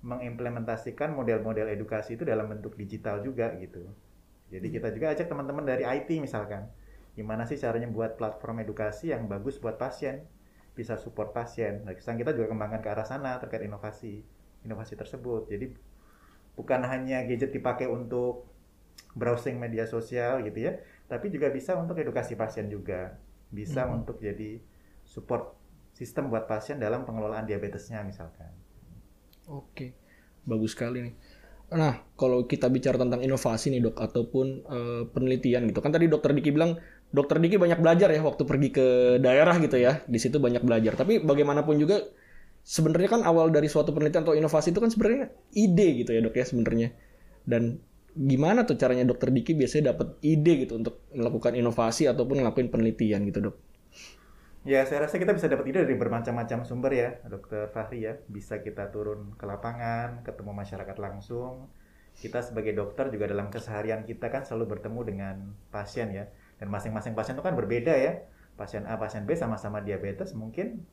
mengimplementasikan 0.00 1.12
model-model 1.12 1.68
edukasi 1.76 2.16
itu 2.16 2.24
dalam 2.24 2.48
bentuk 2.48 2.72
digital 2.80 3.20
juga 3.20 3.52
gitu. 3.60 3.84
Jadi 4.52 4.68
kita 4.74 4.88
juga 4.94 5.12
ajak 5.14 5.26
teman-teman 5.30 5.64
dari 5.64 5.84
IT 5.86 6.18
misalkan, 6.20 6.66
gimana 7.16 7.44
sih 7.46 7.56
caranya 7.60 7.88
buat 7.90 8.16
platform 8.20 8.64
edukasi 8.66 9.12
yang 9.14 9.28
bagus 9.30 9.56
buat 9.62 9.76
pasien, 9.78 10.26
bisa 10.74 10.96
support 10.98 11.30
pasien. 11.36 11.84
Nah, 11.86 11.94
sekarang 11.94 12.20
kita 12.22 12.32
juga 12.36 12.46
kembangkan 12.52 12.80
ke 12.84 12.88
arah 12.90 13.06
sana 13.06 13.38
terkait 13.42 13.62
inovasi, 13.68 14.24
inovasi 14.66 14.94
tersebut. 14.98 15.46
Jadi 15.52 15.66
bukan 16.58 16.80
hanya 16.86 17.24
gadget 17.28 17.52
dipakai 17.54 17.86
untuk 17.88 18.49
browsing 19.14 19.58
media 19.58 19.84
sosial 19.86 20.42
gitu 20.46 20.70
ya, 20.70 20.72
tapi 21.10 21.32
juga 21.32 21.50
bisa 21.50 21.74
untuk 21.74 21.98
edukasi 21.98 22.38
pasien 22.38 22.70
juga, 22.70 23.18
bisa 23.50 23.86
hmm. 23.86 23.96
untuk 24.02 24.22
jadi 24.22 24.62
support 25.02 25.58
sistem 25.90 26.30
buat 26.30 26.46
pasien 26.46 26.78
dalam 26.78 27.02
pengelolaan 27.02 27.44
diabetesnya 27.44 28.00
misalkan. 28.06 28.48
Oke, 29.50 29.92
bagus 30.46 30.78
sekali 30.78 31.10
nih. 31.10 31.14
Nah, 31.70 32.02
kalau 32.18 32.50
kita 32.50 32.66
bicara 32.66 32.98
tentang 32.98 33.22
inovasi 33.22 33.70
nih 33.70 33.78
dok, 33.90 33.98
ataupun 33.98 34.46
uh, 34.66 35.02
penelitian 35.10 35.70
gitu, 35.70 35.78
kan 35.78 35.94
tadi 35.94 36.10
dokter 36.10 36.34
Diki 36.34 36.50
bilang, 36.50 36.78
dokter 37.14 37.38
Diki 37.38 37.62
banyak 37.62 37.78
belajar 37.78 38.10
ya 38.10 38.22
waktu 38.26 38.42
pergi 38.42 38.68
ke 38.74 38.86
daerah 39.22 39.54
gitu 39.62 39.78
ya, 39.78 40.02
di 40.06 40.18
situ 40.18 40.42
banyak 40.42 40.66
belajar. 40.66 40.98
Tapi 40.98 41.22
bagaimanapun 41.22 41.78
juga, 41.78 42.02
sebenarnya 42.66 43.18
kan 43.18 43.22
awal 43.22 43.54
dari 43.54 43.70
suatu 43.70 43.94
penelitian 43.94 44.26
atau 44.26 44.34
inovasi 44.34 44.74
itu 44.74 44.82
kan 44.82 44.90
sebenarnya 44.90 45.30
ide 45.54 45.88
gitu 46.02 46.10
ya 46.10 46.20
dok 46.22 46.34
ya 46.34 46.46
sebenarnya. 46.46 46.88
Dan 47.46 47.78
gimana 48.14 48.66
tuh 48.66 48.76
caranya 48.76 49.06
dokter 49.06 49.30
Diki 49.30 49.54
biasanya 49.54 49.94
dapat 49.94 50.18
ide 50.22 50.66
gitu 50.66 50.78
untuk 50.78 51.06
melakukan 51.14 51.54
inovasi 51.54 52.10
ataupun 52.10 52.42
ngelakuin 52.42 52.68
penelitian 52.68 53.26
gitu 53.28 53.50
dok? 53.50 53.56
Ya, 54.60 54.84
saya 54.84 55.08
rasa 55.08 55.16
kita 55.16 55.32
bisa 55.32 55.48
dapat 55.48 55.72
ide 55.72 55.88
dari 55.88 55.96
bermacam-macam 55.96 56.68
sumber 56.68 56.92
ya, 56.92 57.16
Dokter 57.24 57.72
Fahri 57.72 58.04
ya. 58.04 58.20
Bisa 58.28 58.60
kita 58.60 58.92
turun 58.92 59.32
ke 59.40 59.48
lapangan, 59.48 60.20
ketemu 60.20 60.52
masyarakat 60.52 60.96
langsung. 61.00 61.72
Kita 62.12 62.44
sebagai 62.44 62.76
dokter 62.76 63.08
juga 63.08 63.24
dalam 63.24 63.48
keseharian 63.48 64.04
kita 64.04 64.28
kan 64.28 64.44
selalu 64.44 64.76
bertemu 64.76 65.00
dengan 65.08 65.36
pasien 65.72 66.12
ya. 66.12 66.28
Dan 66.60 66.68
masing-masing 66.68 67.16
pasien 67.16 67.40
itu 67.40 67.44
kan 67.46 67.56
berbeda 67.56 67.96
ya. 67.96 68.20
Pasien 68.60 68.84
A, 68.84 69.00
pasien 69.00 69.24
B 69.24 69.32
sama-sama 69.32 69.80
diabetes 69.80 70.36
mungkin 70.36 70.84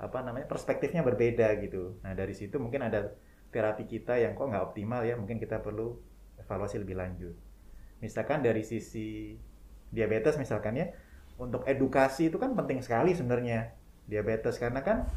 apa 0.00 0.24
namanya 0.24 0.48
perspektifnya 0.48 1.04
berbeda 1.04 1.60
gitu. 1.60 2.00
Nah 2.00 2.16
dari 2.16 2.32
situ 2.32 2.56
mungkin 2.56 2.88
ada 2.88 3.12
terapi 3.52 3.84
kita 3.84 4.16
yang 4.16 4.32
kok 4.32 4.48
nggak 4.48 4.64
optimal 4.72 5.04
ya. 5.04 5.20
Mungkin 5.20 5.36
kita 5.36 5.60
perlu 5.60 6.00
evaluasi 6.40 6.80
lebih 6.82 6.96
lanjut. 6.98 7.34
Misalkan 8.02 8.44
dari 8.44 8.62
sisi 8.66 9.36
diabetes 9.94 10.36
misalkan 10.36 10.76
ya, 10.76 10.86
untuk 11.38 11.66
edukasi 11.66 12.30
itu 12.30 12.38
kan 12.38 12.54
penting 12.54 12.82
sekali 12.82 13.14
sebenarnya 13.14 13.74
diabetes. 14.06 14.58
Karena 14.58 14.82
kan 14.82 15.08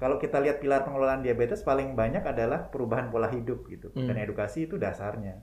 kalau 0.00 0.16
kita 0.16 0.40
lihat 0.40 0.64
pilar 0.64 0.82
pengelolaan 0.88 1.20
diabetes 1.20 1.60
paling 1.60 1.92
banyak 1.92 2.24
adalah 2.24 2.72
perubahan 2.72 3.12
pola 3.12 3.28
hidup 3.28 3.68
gitu. 3.68 3.92
Hmm. 3.92 4.08
dan 4.08 4.16
edukasi 4.24 4.64
itu 4.64 4.80
dasarnya. 4.80 5.40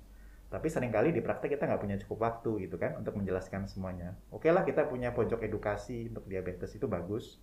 Tapi 0.47 0.71
sering 0.71 0.95
kali 0.95 1.11
di 1.11 1.19
praktek 1.19 1.59
kita 1.59 1.67
nggak 1.67 1.81
punya 1.83 1.97
cukup 1.99 2.17
waktu 2.23 2.67
gitu 2.67 2.79
kan 2.79 2.95
untuk 2.95 3.19
menjelaskan 3.19 3.67
semuanya. 3.67 4.15
Oke 4.31 4.47
lah 4.49 4.63
kita 4.63 4.87
punya 4.87 5.11
pojok 5.11 5.43
edukasi 5.43 6.07
untuk 6.07 6.25
diabetes 6.25 6.71
itu 6.73 6.87
bagus. 6.87 7.37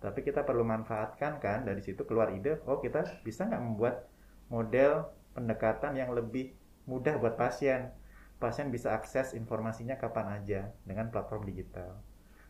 Tapi 0.00 0.24
kita 0.24 0.44
perlu 0.44 0.64
manfaatkan 0.64 1.38
kan 1.38 1.68
dari 1.68 1.80
situ 1.84 2.04
keluar 2.08 2.32
ide 2.32 2.60
oh 2.64 2.80
kita 2.80 3.04
bisa 3.24 3.44
nggak 3.44 3.62
membuat 3.62 4.08
model 4.48 5.06
pendekatan 5.36 5.92
yang 5.92 6.16
lebih 6.16 6.56
mudah 6.88 7.20
buat 7.20 7.36
pasien 7.36 7.92
pasien 8.36 8.68
bisa 8.68 8.92
akses 8.92 9.32
informasinya 9.32 9.96
kapan 9.96 10.40
aja 10.40 10.60
dengan 10.84 11.08
platform 11.08 11.48
digital. 11.48 11.96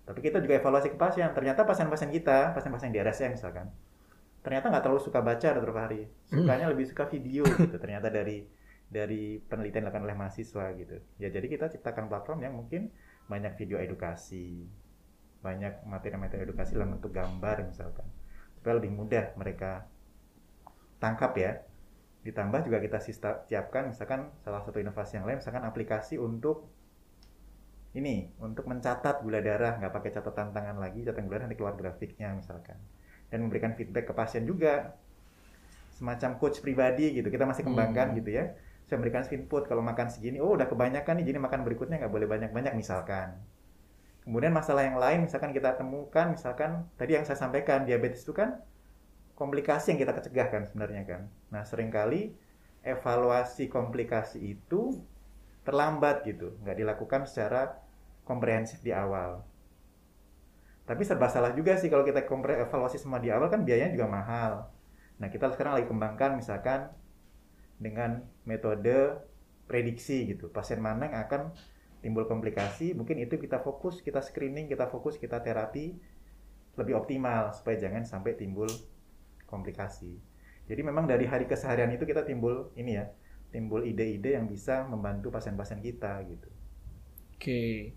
Tapi 0.06 0.22
kita 0.22 0.38
juga 0.38 0.58
evaluasi 0.58 0.94
ke 0.94 0.98
pasien. 0.98 1.30
Ternyata 1.34 1.66
pasien-pasien 1.66 2.10
kita, 2.10 2.54
pasien-pasien 2.54 2.94
di 2.94 2.98
RSM 3.02 3.34
misalkan, 3.34 3.70
ternyata 4.42 4.70
nggak 4.70 4.82
terlalu 4.86 5.02
suka 5.02 5.18
baca 5.22 5.48
dokter 5.54 5.72
Fahri. 5.74 6.02
Sukanya 6.30 6.70
lebih 6.70 6.86
suka 6.86 7.06
video 7.10 7.42
gitu. 7.62 7.76
Ternyata 7.78 8.10
dari 8.10 8.46
dari 8.86 9.42
penelitian 9.42 9.86
dilakukan 9.86 10.06
oleh 10.06 10.18
mahasiswa 10.18 10.64
gitu. 10.78 10.96
Ya 11.18 11.28
jadi 11.30 11.46
kita 11.50 11.66
ciptakan 11.70 12.06
platform 12.06 12.38
yang 12.46 12.54
mungkin 12.54 12.94
banyak 13.26 13.58
video 13.58 13.82
edukasi, 13.82 14.70
banyak 15.42 15.82
materi-materi 15.86 16.46
edukasi 16.46 16.78
dalam 16.78 16.94
bentuk 16.98 17.10
gambar 17.10 17.66
misalkan, 17.66 18.06
supaya 18.54 18.78
lebih 18.78 18.94
mudah 18.94 19.34
mereka 19.34 19.90
tangkap 21.02 21.34
ya 21.34 21.66
ditambah 22.26 22.66
juga 22.66 22.82
kita 22.82 22.98
siapkan 23.46 23.94
misalkan 23.94 24.34
salah 24.42 24.60
satu 24.66 24.82
inovasi 24.82 25.22
yang 25.22 25.26
lain 25.30 25.38
misalkan 25.38 25.62
aplikasi 25.62 26.18
untuk 26.18 26.66
ini 27.96 28.28
untuk 28.44 28.68
mencatat 28.68 29.24
gula 29.24 29.40
darah 29.40 29.80
nggak 29.80 29.88
pakai 29.88 30.10
catatan 30.12 30.52
tangan 30.52 30.76
lagi 30.76 31.00
catatan 31.00 31.24
gula 31.24 31.40
darah 31.40 31.44
nanti 31.48 31.56
keluar 31.56 31.74
grafiknya 31.80 32.36
misalkan. 32.36 32.76
Dan 33.32 33.48
memberikan 33.48 33.72
feedback 33.72 34.12
ke 34.12 34.14
pasien 34.14 34.44
juga. 34.44 34.92
Semacam 35.96 36.36
coach 36.36 36.60
pribadi 36.60 37.16
gitu 37.16 37.32
kita 37.32 37.48
masih 37.48 37.64
kembangkan 37.64 38.12
hmm. 38.12 38.16
gitu 38.20 38.30
ya. 38.36 38.52
Saya 38.84 39.00
memberikan 39.00 39.24
input 39.32 39.64
kalau 39.64 39.80
makan 39.80 40.12
segini 40.12 40.38
oh 40.38 40.54
udah 40.54 40.68
kebanyakan 40.68 41.18
nih 41.18 41.32
jadi 41.32 41.38
makan 41.40 41.64
berikutnya 41.64 41.96
nggak 42.04 42.12
boleh 42.12 42.28
banyak-banyak 42.28 42.76
misalkan. 42.76 43.40
Kemudian 44.28 44.52
masalah 44.52 44.84
yang 44.84 45.00
lain 45.00 45.24
misalkan 45.24 45.56
kita 45.56 45.74
temukan 45.80 46.36
misalkan 46.36 46.84
tadi 47.00 47.16
yang 47.16 47.24
saya 47.24 47.40
sampaikan 47.40 47.88
diabetes 47.88 48.28
itu 48.28 48.36
kan 48.36 48.60
komplikasi 49.36 49.92
yang 49.94 50.00
kita 50.00 50.16
cegah 50.16 50.48
kan 50.48 50.62
sebenarnya 50.64 51.04
kan. 51.04 51.22
Nah 51.52 51.62
sering 51.62 51.92
kali 51.92 52.32
evaluasi 52.80 53.68
komplikasi 53.68 54.56
itu 54.56 54.96
terlambat 55.62 56.24
gitu, 56.24 56.56
nggak 56.64 56.76
dilakukan 56.80 57.28
secara 57.28 57.76
komprehensif 58.24 58.80
di 58.80 58.96
awal. 58.96 59.44
Tapi 60.86 61.02
serba 61.02 61.26
salah 61.26 61.52
juga 61.52 61.76
sih 61.76 61.90
kalau 61.90 62.06
kita 62.06 62.24
evaluasi 62.24 62.96
semua 62.96 63.18
di 63.18 63.28
awal 63.28 63.50
kan 63.50 63.66
biayanya 63.66 63.92
juga 63.92 64.06
mahal. 64.08 64.52
Nah 65.18 65.28
kita 65.28 65.52
sekarang 65.52 65.82
lagi 65.82 65.88
kembangkan 65.90 66.38
misalkan 66.38 66.88
dengan 67.76 68.24
metode 68.46 69.20
prediksi 69.66 70.30
gitu, 70.30 70.48
pasien 70.48 70.78
mana 70.78 71.10
yang 71.10 71.26
akan 71.26 71.42
timbul 72.00 72.24
komplikasi, 72.30 72.94
mungkin 72.94 73.18
itu 73.18 73.34
kita 73.34 73.58
fokus, 73.58 73.98
kita 73.98 74.22
screening, 74.22 74.70
kita 74.70 74.86
fokus, 74.86 75.18
kita 75.18 75.42
terapi 75.42 75.98
lebih 76.78 76.94
optimal 76.94 77.50
supaya 77.50 77.74
jangan 77.82 78.06
sampai 78.06 78.38
timbul 78.38 78.70
komplikasi. 79.46 80.12
Jadi 80.66 80.80
memang 80.82 81.06
dari 81.06 81.24
hari 81.30 81.46
keseharian 81.46 81.94
itu 81.94 82.02
kita 82.02 82.26
timbul 82.26 82.74
ini 82.74 82.98
ya, 82.98 83.06
timbul 83.54 83.86
ide-ide 83.86 84.34
yang 84.34 84.50
bisa 84.50 84.84
membantu 84.90 85.30
pasien-pasien 85.30 85.78
kita 85.80 86.26
gitu. 86.26 86.48
Oke. 87.38 87.94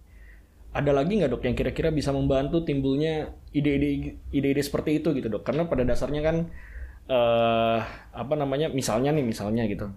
Ada 0.70 0.94
lagi 0.94 1.18
nggak 1.18 1.34
dok 1.34 1.44
yang 1.50 1.58
kira-kira 1.58 1.90
bisa 1.90 2.14
membantu 2.14 2.62
timbulnya 2.62 3.34
ide-ide 3.50 4.22
ide-ide 4.30 4.62
seperti 4.62 5.02
itu 5.02 5.18
gitu 5.18 5.26
dok? 5.26 5.42
Karena 5.42 5.66
pada 5.66 5.82
dasarnya 5.82 6.22
kan 6.22 6.38
uh, 7.10 7.80
apa 8.14 8.34
namanya 8.38 8.70
misalnya 8.70 9.10
nih 9.10 9.26
misalnya 9.26 9.66
gitu. 9.66 9.90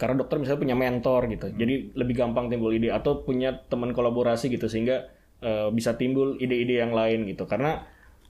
Karena 0.00 0.24
dokter 0.24 0.40
misalnya 0.40 0.62
punya 0.62 0.76
mentor 0.78 1.26
gitu, 1.26 1.50
hmm. 1.50 1.58
jadi 1.58 1.74
lebih 1.98 2.14
gampang 2.14 2.46
timbul 2.46 2.70
ide 2.70 2.94
atau 2.94 3.26
punya 3.26 3.66
teman 3.66 3.90
kolaborasi 3.90 4.46
gitu 4.46 4.70
sehingga 4.70 5.10
uh, 5.42 5.74
bisa 5.74 5.98
timbul 5.98 6.38
ide-ide 6.38 6.78
yang 6.78 6.94
lain 6.94 7.26
gitu. 7.26 7.44
Karena 7.50 7.82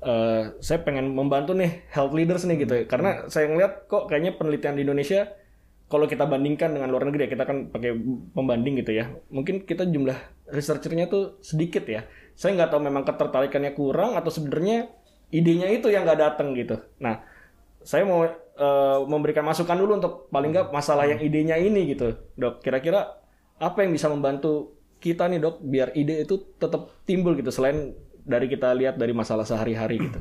uh, 0.03 0.55
saya 0.59 0.83
pengen 0.83 1.15
membantu 1.15 1.55
nih 1.55 1.87
health 1.91 2.15
leaders 2.15 2.45
nih 2.47 2.67
gitu 2.67 2.73
ya. 2.75 2.85
Karena 2.87 3.27
saya 3.31 3.51
ngeliat 3.51 3.91
kok 3.91 4.07
kayaknya 4.07 4.37
penelitian 4.39 4.75
di 4.79 4.83
Indonesia 4.87 5.31
kalau 5.89 6.05
kita 6.05 6.29
bandingkan 6.29 6.77
dengan 6.77 6.93
luar 6.93 7.09
negeri 7.09 7.27
ya, 7.27 7.31
kita 7.33 7.45
kan 7.49 7.73
pakai 7.73 7.97
pembanding 8.37 8.85
gitu 8.85 8.93
ya. 8.93 9.09
Mungkin 9.33 9.65
kita 9.65 9.89
jumlah 9.89 10.17
researchernya 10.53 11.09
tuh 11.09 11.41
sedikit 11.41 11.89
ya. 11.89 12.05
Saya 12.37 12.55
nggak 12.61 12.71
tahu 12.77 12.81
memang 12.85 13.09
ketertarikannya 13.09 13.73
kurang 13.73 14.13
atau 14.13 14.29
sebenarnya 14.29 14.93
idenya 15.33 15.73
itu 15.73 15.89
yang 15.89 16.05
nggak 16.05 16.21
datang 16.21 16.53
gitu. 16.53 16.77
Nah, 17.01 17.25
saya 17.81 18.05
mau 18.05 18.21
uh, 18.21 18.99
memberikan 19.09 19.49
masukan 19.49 19.81
dulu 19.81 19.97
untuk 19.97 20.15
paling 20.29 20.53
nggak 20.53 20.69
masalah 20.77 21.09
yang 21.09 21.25
idenya 21.25 21.57
ini 21.57 21.97
gitu, 21.97 22.21
dok. 22.37 22.61
Kira-kira 22.61 23.17
apa 23.57 23.79
yang 23.81 23.97
bisa 23.97 24.13
membantu 24.13 24.77
kita 24.99 25.31
nih 25.31 25.39
dok 25.39 25.63
biar 25.63 25.95
ide 25.95 26.27
itu 26.27 26.59
tetap 26.59 26.91
timbul 27.07 27.39
gitu 27.39 27.55
selain 27.55 27.95
dari 28.29 28.47
kita 28.47 28.77
lihat 28.77 29.01
dari 29.01 29.17
masalah 29.17 29.49
sehari-hari 29.49 29.97
gitu. 30.05 30.21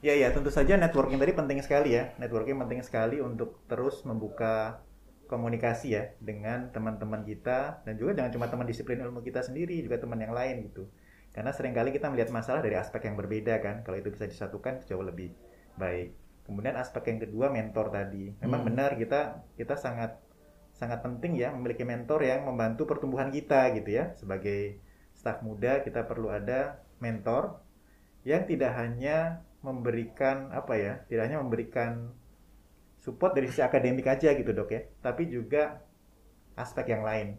Ya 0.00 0.16
ya 0.16 0.32
tentu 0.32 0.52
saja 0.52 0.76
networking 0.76 1.20
tadi 1.20 1.32
penting 1.36 1.60
sekali 1.60 1.96
ya. 1.96 2.16
Networking 2.16 2.56
penting 2.60 2.80
sekali 2.80 3.20
untuk 3.20 3.60
terus 3.68 4.04
membuka 4.08 4.84
komunikasi 5.28 5.96
ya 5.96 6.04
dengan 6.20 6.68
teman-teman 6.72 7.24
kita 7.24 7.80
dan 7.84 7.94
juga 7.96 8.12
jangan 8.12 8.32
cuma 8.36 8.46
teman 8.52 8.68
disiplin 8.68 9.00
ilmu 9.00 9.24
kita 9.24 9.40
sendiri 9.40 9.80
juga 9.80 9.96
teman 10.00 10.20
yang 10.20 10.36
lain 10.36 10.68
gitu. 10.68 10.88
Karena 11.32 11.50
sering 11.56 11.72
kali 11.72 11.90
kita 11.90 12.12
melihat 12.12 12.30
masalah 12.30 12.60
dari 12.60 12.76
aspek 12.76 13.08
yang 13.08 13.16
berbeda 13.16 13.58
kan. 13.64 13.80
Kalau 13.80 13.96
itu 13.96 14.12
bisa 14.12 14.28
disatukan 14.28 14.84
jauh 14.84 15.02
lebih 15.02 15.32
baik. 15.80 16.14
Kemudian 16.44 16.76
aspek 16.76 17.08
yang 17.08 17.24
kedua 17.24 17.48
mentor 17.48 17.88
tadi. 17.88 18.28
Memang 18.44 18.60
hmm. 18.60 18.68
benar 18.68 18.90
kita 19.00 19.40
kita 19.56 19.80
sangat 19.80 20.20
sangat 20.76 21.00
penting 21.00 21.38
ya 21.38 21.48
memiliki 21.54 21.86
mentor 21.86 22.20
yang 22.20 22.44
membantu 22.44 22.84
pertumbuhan 22.84 23.32
kita 23.32 23.72
gitu 23.72 23.88
ya. 23.88 24.12
Sebagai 24.20 24.84
staf 25.16 25.40
muda 25.40 25.80
kita 25.80 26.04
perlu 26.04 26.28
ada 26.28 26.83
mentor 27.02 27.60
yang 28.24 28.44
tidak 28.48 28.72
hanya 28.80 29.42
memberikan 29.64 30.52
apa 30.52 30.74
ya, 30.76 30.92
tidak 31.08 31.22
hanya 31.30 31.38
memberikan 31.40 32.12
support 33.00 33.36
dari 33.36 33.46
sisi 33.52 33.60
akademik 33.60 34.06
aja 34.08 34.32
gitu 34.32 34.50
dok 34.56 34.70
ya, 34.72 34.82
tapi 35.04 35.28
juga 35.28 35.84
aspek 36.56 36.86
yang 36.94 37.02
lain, 37.04 37.36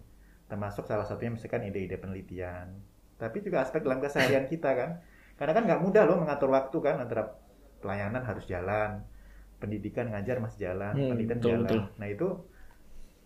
termasuk 0.50 0.86
salah 0.86 1.06
satunya 1.08 1.34
misalkan 1.34 1.66
ide-ide 1.66 1.98
penelitian, 1.98 2.68
tapi 3.18 3.42
juga 3.42 3.64
aspek 3.66 3.82
dalam 3.82 4.00
keseharian 4.04 4.46
kita 4.46 4.72
kan, 4.78 4.90
karena 5.40 5.54
kan 5.58 5.64
nggak 5.66 5.82
mudah 5.82 6.04
loh 6.06 6.18
mengatur 6.22 6.50
waktu 6.54 6.78
kan 6.84 6.96
antara 7.02 7.34
pelayanan 7.82 8.22
harus 8.26 8.46
jalan, 8.46 9.02
pendidikan 9.62 10.12
ngajar 10.12 10.38
masih 10.44 10.60
jalan, 10.70 10.94
Hmm, 10.94 11.08
penelitian 11.10 11.40
betul, 11.40 11.50
jalan. 11.52 11.64
betul. 11.66 11.82
Nah 11.98 12.08
itu 12.12 12.28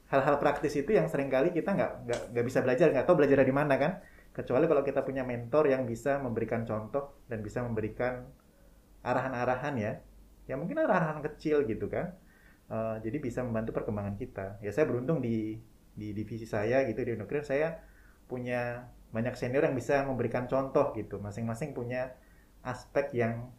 hal-hal 0.09 0.35
praktis 0.41 0.73
itu 0.73 0.91
yang 0.97 1.05
sering 1.11 1.29
kali 1.29 1.53
kita 1.53 1.69
nggak 1.77 1.91
nggak 2.33 2.45
bisa 2.49 2.59
belajar, 2.65 2.87
nggak 2.93 3.05
tahu 3.05 3.15
belajar 3.21 3.37
dari 3.45 3.53
mana 3.53 3.75
kan. 3.77 3.91
Kecuali 4.29 4.69
kalau 4.69 4.83
kita 4.85 5.01
punya 5.03 5.25
mentor 5.25 5.67
yang 5.67 5.83
bisa 5.89 6.21
memberikan 6.21 6.63
contoh 6.63 7.25
dan 7.27 7.41
bisa 7.41 7.65
memberikan 7.65 8.29
arahan-arahan 9.01 9.75
ya, 9.79 9.91
ya 10.45 10.55
mungkin 10.55 10.79
arahan 10.85 11.19
kecil 11.25 11.65
gitu 11.65 11.89
kan. 11.89 12.15
Eh, 12.69 12.95
jadi 13.01 13.17
bisa 13.17 13.41
membantu 13.41 13.73
perkembangan 13.73 14.15
kita. 14.15 14.61
Ya 14.61 14.69
saya 14.69 14.85
beruntung 14.85 15.19
di 15.25 15.57
di 15.97 16.15
divisi 16.15 16.45
saya 16.45 16.85
gitu 16.87 17.01
di 17.03 17.17
endokrin 17.17 17.43
saya 17.43 17.81
punya 18.29 18.87
banyak 19.09 19.33
senior 19.35 19.65
yang 19.65 19.73
bisa 19.73 20.05
memberikan 20.05 20.45
contoh 20.45 20.93
gitu. 20.93 21.17
Masing-masing 21.17 21.73
punya 21.73 22.13
aspek 22.61 23.09
yang 23.17 23.49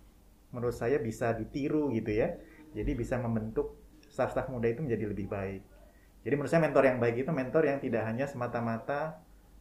menurut 0.55 0.75
saya 0.75 1.03
bisa 1.03 1.35
ditiru 1.35 1.91
gitu 1.91 2.15
ya. 2.15 2.39
Jadi 2.71 2.95
bisa 2.95 3.19
membentuk 3.19 3.75
staf-staf 4.07 4.47
muda 4.47 4.71
itu 4.71 4.83
menjadi 4.87 5.11
lebih 5.11 5.27
baik. 5.27 5.63
Jadi 6.23 6.35
menurut 6.39 6.51
saya 6.53 6.63
mentor 6.63 6.85
yang 6.87 6.99
baik 7.03 7.27
itu 7.27 7.31
mentor 7.35 7.63
yang 7.67 7.79
tidak 7.83 8.07
hanya 8.07 8.31
semata-mata 8.31 9.19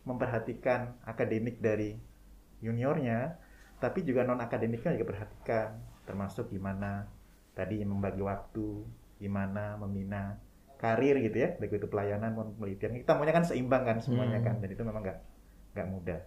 memperhatikan 0.08 0.82
akademik 1.06 1.60
dari 1.64 1.96
juniornya, 2.64 3.40
tapi 3.84 4.00
juga 4.08 4.22
non 4.28 4.40
akademiknya 4.44 4.96
juga 4.98 5.08
perhatikan, 5.16 5.70
termasuk 6.08 6.52
gimana 6.56 7.08
tadi 7.58 7.84
membagi 7.84 8.22
waktu, 8.24 8.68
gimana 9.22 9.76
membina 9.82 10.40
karir 10.80 11.20
gitu 11.26 11.38
ya, 11.44 11.50
baik 11.60 11.80
itu 11.80 11.88
pelayanan 11.92 12.32
maupun 12.36 12.56
penelitian. 12.60 12.96
Kita 13.04 13.14
maunya 13.20 13.36
kan 13.36 13.46
seimbang 13.48 13.84
kan 13.88 13.98
semuanya 14.04 14.40
Hmm. 14.40 14.46
kan, 14.46 14.56
dan 14.64 14.70
itu 14.72 14.84
memang 14.84 15.04
nggak 15.06 15.20
nggak 15.76 15.88
mudah. 15.94 16.20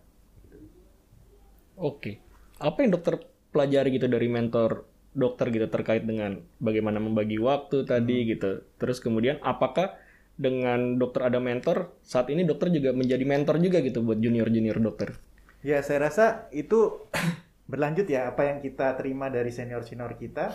Oke. 1.76 2.20
Apa 2.60 2.84
yang 2.84 2.90
dokter 2.94 3.20
pelajari 3.52 3.96
gitu 3.96 4.06
dari 4.08 4.28
mentor 4.28 4.86
dokter 5.12 5.52
gitu 5.52 5.68
terkait 5.68 6.04
dengan 6.08 6.40
bagaimana 6.56 6.96
membagi 7.00 7.36
waktu 7.40 7.84
tadi 7.84 8.32
gitu. 8.32 8.64
Terus 8.80 8.98
kemudian 9.04 9.36
apakah 9.44 9.96
dengan 10.36 10.96
dokter 10.96 11.28
ada 11.28 11.38
mentor, 11.38 11.92
saat 12.00 12.32
ini 12.32 12.42
dokter 12.48 12.72
juga 12.72 12.96
menjadi 12.96 13.22
mentor 13.22 13.60
juga 13.60 13.84
gitu 13.84 14.00
buat 14.00 14.18
junior-junior 14.18 14.78
dokter. 14.80 15.14
Ya, 15.62 15.78
saya 15.84 16.08
rasa 16.08 16.50
itu 16.50 17.06
berlanjut 17.70 18.08
ya 18.08 18.32
apa 18.32 18.48
yang 18.48 18.58
kita 18.58 18.96
terima 18.98 19.28
dari 19.28 19.52
senior-senior 19.52 20.16
kita, 20.18 20.50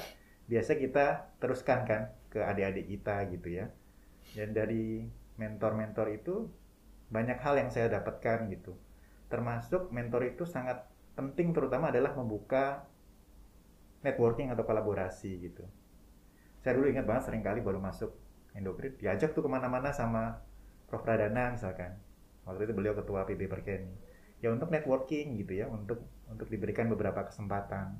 biasa 0.50 0.76
kita 0.76 1.06
teruskan 1.40 1.80
kan 1.86 2.02
ke 2.28 2.42
adik-adik 2.42 2.86
kita 2.90 3.16
gitu 3.32 3.48
ya. 3.64 3.66
Dan 4.36 4.52
dari 4.52 5.08
mentor-mentor 5.38 6.12
itu 6.12 6.50
banyak 7.08 7.40
hal 7.40 7.56
yang 7.56 7.70
saya 7.72 7.88
dapatkan 7.88 8.52
gitu. 8.52 8.76
Termasuk 9.32 9.94
mentor 9.94 10.28
itu 10.28 10.44
sangat 10.44 10.84
penting 11.16 11.56
terutama 11.56 11.90
adalah 11.90 12.12
membuka 12.14 12.84
networking 14.04 14.52
atau 14.52 14.68
kolaborasi 14.68 15.32
gitu. 15.40 15.64
Saya 16.62 16.76
dulu 16.76 16.92
ingat 16.92 17.08
banget 17.08 17.32
sering 17.32 17.42
kali 17.46 17.64
baru 17.64 17.80
masuk 17.80 18.12
endokrin, 18.58 18.98
diajak 18.98 19.38
tuh 19.38 19.46
ke 19.46 19.50
mana-mana 19.50 19.94
sama 19.94 20.42
Prof. 20.90 21.06
Pradana 21.06 21.54
misalkan. 21.54 21.94
Waktu 22.48 22.68
itu 22.68 22.74
beliau 22.74 22.96
ketua 22.98 23.28
PB 23.28 23.46
Perkeni. 23.46 23.94
Ya 24.42 24.50
untuk 24.50 24.74
networking 24.74 25.38
gitu 25.38 25.62
ya 25.62 25.66
untuk 25.70 26.02
untuk 26.30 26.48
diberikan 26.50 26.90
beberapa 26.90 27.26
kesempatan. 27.28 27.98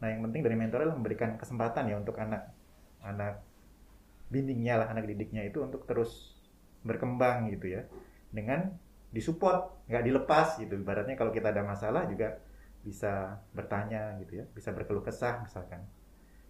Nah 0.00 0.08
yang 0.08 0.24
penting 0.24 0.40
dari 0.46 0.56
mentor 0.56 0.84
adalah 0.84 0.96
memberikan 0.96 1.36
kesempatan 1.36 1.88
ya 1.90 1.96
untuk 2.00 2.16
anak 2.16 2.52
anak 3.00 3.42
bimbingnya 4.30 4.78
lah 4.84 4.88
anak 4.92 5.08
didiknya 5.10 5.42
itu 5.44 5.60
untuk 5.60 5.84
terus 5.84 6.38
berkembang 6.86 7.50
gitu 7.52 7.76
ya. 7.76 7.82
Dengan 8.30 8.72
disupport 9.10 9.84
nggak 9.90 10.04
dilepas 10.06 10.48
gitu. 10.62 10.78
Ibaratnya 10.78 11.18
kalau 11.18 11.34
kita 11.34 11.50
ada 11.50 11.66
masalah 11.66 12.06
juga 12.06 12.38
bisa 12.80 13.36
bertanya 13.52 14.16
gitu 14.24 14.40
ya 14.40 14.44
bisa 14.56 14.72
berkeluh 14.72 15.04
kesah 15.04 15.44
misalkan 15.44 15.84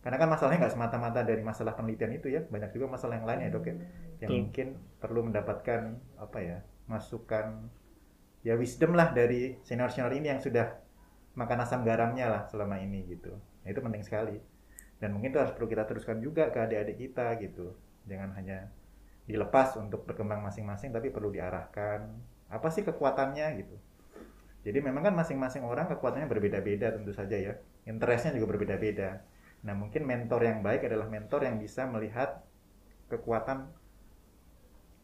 karena 0.01 0.17
kan 0.17 0.29
masalahnya 0.33 0.65
nggak 0.65 0.75
semata-mata 0.75 1.21
dari 1.23 1.45
masalah 1.45 1.77
penelitian 1.77 2.17
itu 2.17 2.33
ya 2.33 2.41
banyak 2.49 2.73
juga 2.73 2.89
masalah 2.89 3.21
yang 3.21 3.29
lain 3.29 3.41
ya 3.45 3.51
dok 3.53 3.65
ya 3.69 3.75
yang 4.25 4.31
Betul. 4.33 4.41
mungkin 4.41 4.67
perlu 4.97 5.21
mendapatkan 5.29 5.81
apa 6.17 6.39
ya 6.41 6.59
masukan 6.89 7.69
ya 8.41 8.57
wisdom 8.57 8.97
lah 8.97 9.13
dari 9.13 9.61
senior-senior 9.61 10.13
ini 10.17 10.33
yang 10.33 10.41
sudah 10.41 10.81
makan 11.37 11.63
asam 11.63 11.85
garamnya 11.87 12.27
lah 12.27 12.43
selama 12.49 12.81
ini 12.81 13.07
gitu. 13.07 13.33
Nah, 13.37 13.69
itu 13.69 13.81
penting 13.81 14.03
sekali. 14.03 14.37
Dan 15.01 15.17
mungkin 15.17 15.33
itu 15.33 15.41
harus 15.41 15.55
perlu 15.57 15.69
kita 15.71 15.89
teruskan 15.89 16.21
juga 16.21 16.53
ke 16.53 16.59
adik-adik 16.61 16.97
kita 17.09 17.37
gitu. 17.41 17.73
Jangan 18.05 18.37
hanya 18.37 18.69
dilepas 19.25 19.79
untuk 19.79 20.05
berkembang 20.05 20.43
masing-masing 20.43 20.91
tapi 20.91 21.15
perlu 21.15 21.31
diarahkan 21.31 22.11
apa 22.51 22.69
sih 22.69 22.83
kekuatannya 22.83 23.47
gitu. 23.63 23.77
Jadi 24.61 24.79
memang 24.85 25.09
kan 25.09 25.15
masing-masing 25.17 25.65
orang 25.65 25.89
kekuatannya 25.89 26.29
berbeda-beda 26.29 26.93
tentu 26.93 27.15
saja 27.17 27.37
ya. 27.39 27.57
Interestnya 27.89 28.37
juga 28.37 28.57
berbeda-beda. 28.57 29.25
Nah 29.67 29.75
mungkin 29.77 30.09
mentor 30.09 30.41
yang 30.45 30.65
baik 30.65 30.89
adalah 30.89 31.07
mentor 31.09 31.45
yang 31.45 31.61
bisa 31.61 31.85
melihat 31.85 32.41
kekuatan 33.11 33.69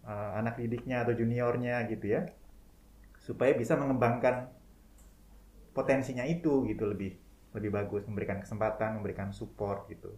uh, 0.06 0.30
anak 0.38 0.56
didiknya 0.56 1.02
atau 1.02 1.12
juniornya 1.12 1.84
gitu 1.90 2.06
ya 2.06 2.30
supaya 3.18 3.52
bisa 3.58 3.74
mengembangkan 3.74 4.48
potensinya 5.74 6.22
itu 6.22 6.62
gitu 6.70 6.86
lebih 6.86 7.18
lebih 7.58 7.70
bagus 7.74 8.06
memberikan 8.06 8.38
kesempatan 8.38 9.02
memberikan 9.02 9.34
support 9.34 9.90
gitu 9.90 10.14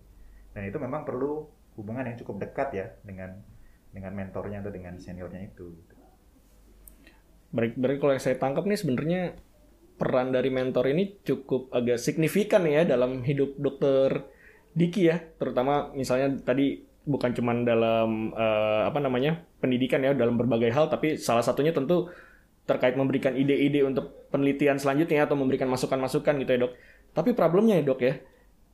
dan 0.52 0.68
itu 0.68 0.76
memang 0.76 1.08
perlu 1.08 1.48
hubungan 1.80 2.04
yang 2.04 2.18
cukup 2.20 2.44
dekat 2.44 2.68
ya 2.74 2.86
dengan 3.06 3.38
dengan 3.94 4.12
mentornya 4.12 4.60
atau 4.60 4.72
dengan 4.74 5.00
seniornya 5.00 5.48
itu 5.48 5.72
gitu. 5.72 5.94
Berarti, 7.48 7.96
kalau 7.96 8.12
yang 8.12 8.20
saya 8.20 8.36
tangkap 8.36 8.68
nih 8.68 8.76
sebenarnya 8.76 9.22
peran 9.98 10.30
dari 10.30 10.48
mentor 10.48 10.86
ini 10.94 11.18
cukup 11.26 11.74
agak 11.74 11.98
signifikan 11.98 12.62
ya 12.64 12.86
dalam 12.86 13.26
hidup 13.26 13.58
dokter 13.58 14.24
Diki 14.78 15.10
ya, 15.10 15.18
terutama 15.42 15.90
misalnya 15.90 16.38
tadi 16.46 16.86
bukan 17.02 17.34
cuma 17.34 17.50
dalam 17.66 18.30
eh, 18.30 18.82
apa 18.86 19.02
namanya 19.02 19.42
pendidikan 19.58 19.98
ya 20.06 20.14
dalam 20.14 20.38
berbagai 20.38 20.70
hal, 20.70 20.86
tapi 20.86 21.18
salah 21.18 21.42
satunya 21.42 21.74
tentu 21.74 22.06
terkait 22.68 22.94
memberikan 22.94 23.34
ide-ide 23.34 23.82
untuk 23.82 24.28
penelitian 24.30 24.78
selanjutnya 24.78 25.26
atau 25.26 25.34
memberikan 25.34 25.66
masukan-masukan 25.66 26.36
gitu 26.44 26.50
ya 26.54 26.58
dok. 26.62 26.72
Tapi 27.16 27.34
problemnya 27.34 27.80
ya 27.80 27.84
dok 27.90 28.00
ya, 28.04 28.14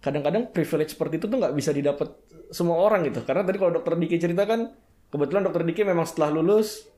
kadang-kadang 0.05 0.53
privilege 0.53 0.93
seperti 0.93 1.23
itu 1.23 1.27
tuh 1.31 1.39
nggak 1.41 1.55
bisa 1.57 1.73
didapat 1.73 2.13
semua 2.53 2.85
orang 2.85 3.09
gitu. 3.09 3.25
Karena 3.25 3.47
tadi 3.47 3.57
kalau 3.57 3.73
dokter 3.81 3.97
Diki 3.97 4.21
cerita 4.21 4.45
kan, 4.45 4.77
kebetulan 5.09 5.47
dokter 5.47 5.63
Diki 5.65 5.87
memang 5.87 6.05
setelah 6.05 6.37
lulus 6.37 6.91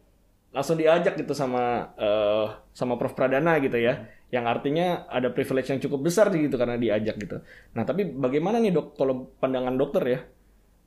langsung 0.56 0.80
diajak 0.80 1.20
gitu 1.20 1.36
sama 1.36 1.92
eh, 2.00 2.46
sama 2.72 2.96
Prof. 2.96 3.12
Pradana 3.12 3.60
gitu 3.60 3.76
ya, 3.76 4.08
yang 4.32 4.48
artinya 4.48 5.04
ada 5.12 5.28
privilege 5.28 5.68
yang 5.68 5.80
cukup 5.84 6.08
besar 6.08 6.32
gitu 6.32 6.56
karena 6.56 6.80
diajak 6.80 7.20
gitu. 7.20 7.44
Nah 7.76 7.84
tapi 7.84 8.08
bagaimana 8.08 8.56
nih 8.56 8.72
dok 8.72 8.96
kalau 8.96 9.28
pandangan 9.36 9.76
dokter 9.76 10.02
ya? 10.08 10.20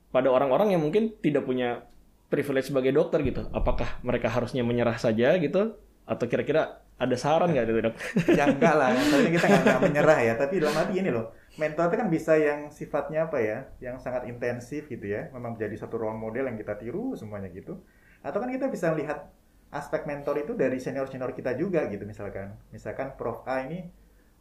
Pada 0.09 0.33
orang-orang 0.33 0.73
yang 0.73 0.81
mungkin 0.81 1.21
tidak 1.21 1.45
punya 1.45 1.85
privilege 2.33 2.73
sebagai 2.73 2.89
dokter 2.89 3.21
gitu, 3.21 3.45
apakah 3.53 4.01
mereka 4.01 4.33
harusnya 4.33 4.65
menyerah 4.65 4.97
saja 4.97 5.37
gitu, 5.37 5.77
atau 6.09 6.25
kira-kira 6.25 6.81
ada 6.97 7.13
saran 7.13 7.53
nggak 7.53 7.65
gitu 7.69 7.79
dok? 7.85 7.95
ya 8.41 8.49
enggak 8.49 8.73
lah. 8.73 8.89
Soalnya 8.97 9.31
kita 9.37 9.45
nggak 9.53 9.81
menyerah 9.85 10.19
ya. 10.25 10.33
Tapi 10.33 10.53
dalam 10.57 10.73
arti 10.73 10.97
ini 10.97 11.13
loh 11.13 11.29
mentor 11.59 11.91
itu 11.91 11.97
kan 11.99 12.07
bisa 12.07 12.33
yang 12.39 12.71
sifatnya 12.71 13.27
apa 13.27 13.37
ya 13.43 13.67
yang 13.83 14.01
sangat 14.01 14.25
intensif 14.25 14.89
gitu 14.89 15.05
ya. 15.05 15.29
Memang 15.29 15.53
menjadi 15.53 15.85
satu 15.85 16.01
role 16.01 16.17
model 16.17 16.49
yang 16.49 16.57
kita 16.57 16.73
tiru 16.81 17.13
semuanya 17.13 17.53
gitu. 17.53 17.77
Atau 18.25 18.41
kan 18.41 18.49
kita 18.49 18.67
bisa 18.67 18.91
lihat 18.97 19.38
aspek 19.69 20.09
mentor 20.09 20.41
itu 20.41 20.57
dari 20.57 20.81
senior 20.81 21.05
senior 21.05 21.29
kita 21.33 21.53
juga 21.53 21.85
gitu 21.89 22.01
misalkan. 22.05 22.57
Misalkan 22.73 23.13
Prof 23.13 23.45
A 23.45 23.65
ini 23.69 23.85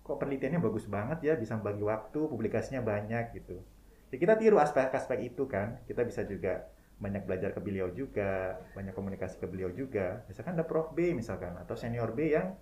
kok 0.00 0.16
penelitiannya 0.16 0.60
bagus 0.64 0.88
banget 0.88 1.20
ya 1.20 1.34
bisa 1.36 1.60
bagi 1.60 1.84
waktu 1.84 2.20
publikasinya 2.32 2.80
banyak 2.80 3.36
gitu. 3.36 3.60
Ya 4.08 4.16
kita 4.16 4.40
tiru 4.40 4.56
aspek-aspek 4.56 5.28
itu 5.28 5.44
kan. 5.44 5.84
Kita 5.84 6.00
bisa 6.08 6.24
juga 6.24 6.64
banyak 6.98 7.28
belajar 7.28 7.54
ke 7.54 7.60
beliau 7.62 7.92
juga 7.94 8.58
banyak 8.72 8.96
komunikasi 8.96 9.36
ke 9.36 9.46
beliau 9.46 9.68
juga. 9.70 10.24
Misalkan 10.32 10.56
ada 10.56 10.64
Prof 10.64 10.96
B 10.96 11.12
misalkan 11.12 11.52
atau 11.60 11.76
senior 11.76 12.16
B 12.16 12.32
yang 12.32 12.56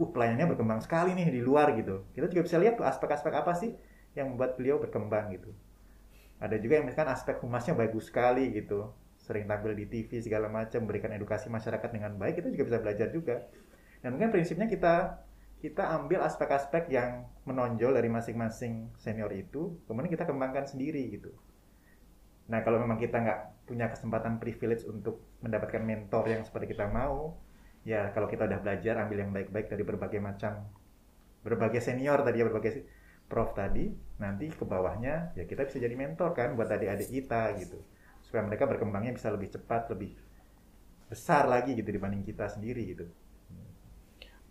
uh 0.00 0.08
pelayanannya 0.10 0.50
berkembang 0.56 0.82
sekali 0.82 1.14
nih 1.14 1.30
di 1.30 1.40
luar 1.40 1.78
gitu. 1.78 2.02
Kita 2.10 2.26
juga 2.26 2.42
bisa 2.42 2.56
lihat 2.58 2.74
tuh 2.74 2.86
aspek-aspek 2.90 3.32
apa 3.38 3.54
sih 3.54 3.70
yang 4.18 4.34
membuat 4.34 4.58
beliau 4.58 4.82
berkembang 4.82 5.30
gitu. 5.30 5.54
Ada 6.42 6.58
juga 6.58 6.82
yang 6.82 6.90
misalkan 6.90 7.14
aspek 7.14 7.38
humasnya 7.38 7.78
bagus 7.78 8.10
sekali 8.10 8.50
gitu 8.50 8.90
sering 9.30 9.46
tampil 9.46 9.78
di 9.78 9.86
TV 9.86 10.18
segala 10.18 10.50
macam 10.50 10.82
memberikan 10.82 11.14
edukasi 11.14 11.46
masyarakat 11.46 11.86
dengan 11.94 12.18
baik 12.18 12.42
kita 12.42 12.50
juga 12.50 12.64
bisa 12.74 12.78
belajar 12.82 13.08
juga. 13.14 13.46
Dan 14.02 14.18
mungkin 14.18 14.34
prinsipnya 14.34 14.66
kita 14.66 15.22
kita 15.62 15.86
ambil 16.02 16.26
aspek-aspek 16.26 16.90
yang 16.90 17.30
menonjol 17.46 17.94
dari 17.94 18.10
masing-masing 18.10 18.90
senior 18.98 19.30
itu 19.30 19.78
kemudian 19.86 20.10
kita 20.10 20.26
kembangkan 20.26 20.66
sendiri 20.66 21.14
gitu. 21.14 21.30
Nah 22.50 22.66
kalau 22.66 22.82
memang 22.82 22.98
kita 22.98 23.22
nggak 23.22 23.70
punya 23.70 23.86
kesempatan 23.86 24.42
privilege 24.42 24.82
untuk 24.90 25.22
mendapatkan 25.46 25.78
mentor 25.78 26.26
yang 26.26 26.42
seperti 26.42 26.74
kita 26.74 26.90
mau 26.90 27.38
ya 27.86 28.10
kalau 28.10 28.26
kita 28.26 28.50
udah 28.50 28.58
belajar 28.58 28.98
ambil 28.98 29.22
yang 29.22 29.30
baik-baik 29.30 29.70
dari 29.70 29.86
berbagai 29.86 30.18
macam 30.18 30.66
berbagai 31.46 31.78
senior 31.80 32.20
tadi 32.26 32.42
ya 32.42 32.44
berbagai 32.50 32.72
prof 33.30 33.54
tadi 33.54 33.94
nanti 34.18 34.50
ke 34.50 34.66
bawahnya 34.66 35.32
ya 35.38 35.46
kita 35.46 35.64
bisa 35.70 35.78
jadi 35.78 35.94
mentor 35.94 36.34
kan 36.34 36.58
buat 36.58 36.66
adik-adik 36.68 37.08
kita 37.08 37.54
gitu 37.62 37.78
supaya 38.30 38.46
mereka 38.46 38.70
berkembangnya 38.70 39.10
bisa 39.10 39.34
lebih 39.34 39.50
cepat 39.50 39.90
lebih 39.90 40.14
besar 41.10 41.50
lagi 41.50 41.74
gitu 41.74 41.90
dibanding 41.90 42.22
kita 42.22 42.46
sendiri 42.46 42.94
gitu 42.94 43.10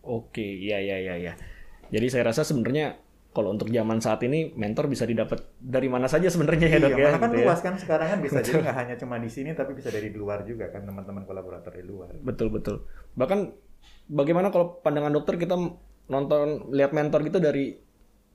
Oke, 0.06 0.44
ya 0.64 0.80
ya 0.80 0.98
ya 1.00 1.16
ya. 1.20 1.34
Jadi 1.92 2.08
saya 2.08 2.32
rasa 2.32 2.48
sebenarnya 2.48 2.96
kalau 3.30 3.54
untuk 3.54 3.70
zaman 3.70 4.02
saat 4.02 4.26
ini 4.26 4.58
mentor 4.58 4.90
bisa 4.90 5.06
didapat 5.06 5.54
dari 5.62 5.86
mana 5.86 6.10
saja 6.10 6.34
sebenarnya 6.34 6.66
ya 6.66 6.78
dok 6.82 6.98
iya, 6.98 6.98
ya. 6.98 7.10
kan 7.14 7.30
gitu 7.30 7.38
ya. 7.38 7.46
luas 7.46 7.62
kan 7.62 7.74
sekarang 7.78 8.08
kan 8.10 8.20
bisa 8.26 8.42
jadi 8.42 8.66
nggak 8.66 8.78
hanya 8.82 8.96
cuma 8.98 9.22
di 9.22 9.30
sini 9.30 9.54
tapi 9.54 9.78
bisa 9.78 9.94
dari 9.94 10.10
luar 10.10 10.42
juga 10.50 10.74
kan 10.74 10.82
teman-teman 10.82 11.30
kolaborator 11.30 11.70
di 11.78 11.86
luar. 11.86 12.10
Betul 12.26 12.50
betul. 12.50 12.90
Bahkan 13.14 13.40
bagaimana 14.10 14.50
kalau 14.50 14.82
pandangan 14.82 15.14
dokter 15.14 15.38
kita 15.38 15.56
nonton 16.10 16.74
lihat 16.74 16.90
mentor 16.90 17.22
gitu 17.22 17.38
dari 17.38 17.78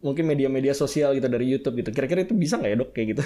mungkin 0.04 0.30
media-media 0.30 0.76
sosial 0.76 1.16
gitu 1.16 1.26
dari 1.26 1.48
YouTube 1.48 1.74
gitu. 1.80 1.90
Kira-kira 1.90 2.22
itu 2.22 2.36
bisa 2.38 2.60
nggak 2.60 2.70
ya 2.70 2.76
dok 2.78 2.90
kayak 2.94 3.06
gitu? 3.18 3.22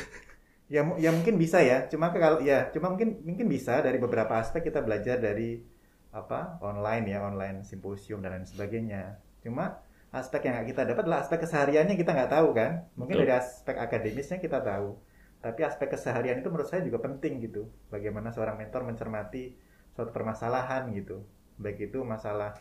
Ya, 0.69 0.85
ya 1.01 1.11
mungkin 1.17 1.41
bisa 1.41 1.65
ya. 1.65 1.89
Cuma 1.89 2.13
kalau 2.13 2.45
ya, 2.45 2.69
cuma 2.73 2.93
mungkin 2.93 3.25
mungkin 3.25 3.49
bisa 3.49 3.81
dari 3.81 3.97
beberapa 3.97 4.37
aspek 4.37 4.69
kita 4.69 4.85
belajar 4.85 5.17
dari 5.17 5.65
apa 6.13 6.61
online 6.61 7.05
ya, 7.09 7.25
online 7.25 7.65
simposium 7.65 8.21
dan 8.21 8.37
lain 8.37 8.47
sebagainya. 8.49 9.17
Cuma 9.41 9.81
aspek 10.13 10.49
yang 10.49 10.65
kita 10.65 10.85
dapat 10.85 11.05
adalah 11.05 11.25
aspek 11.25 11.41
kesehariannya 11.45 11.97
kita 11.97 12.13
nggak 12.13 12.33
tahu 12.33 12.49
kan. 12.53 12.85
Mungkin 13.01 13.17
Betul. 13.17 13.29
dari 13.29 13.33
aspek 13.41 13.77
akademisnya 13.81 14.39
kita 14.41 14.61
tahu. 14.61 14.97
Tapi 15.39 15.61
aspek 15.65 15.89
keseharian 15.95 16.43
itu 16.43 16.49
menurut 16.53 16.69
saya 16.69 16.85
juga 16.85 17.01
penting 17.01 17.41
gitu. 17.45 17.71
Bagaimana 17.89 18.29
seorang 18.29 18.61
mentor 18.61 18.85
mencermati 18.85 19.57
suatu 19.97 20.13
permasalahan 20.13 20.91
gitu. 20.93 21.25
Baik 21.57 21.91
itu 21.93 22.05
masalah 22.05 22.59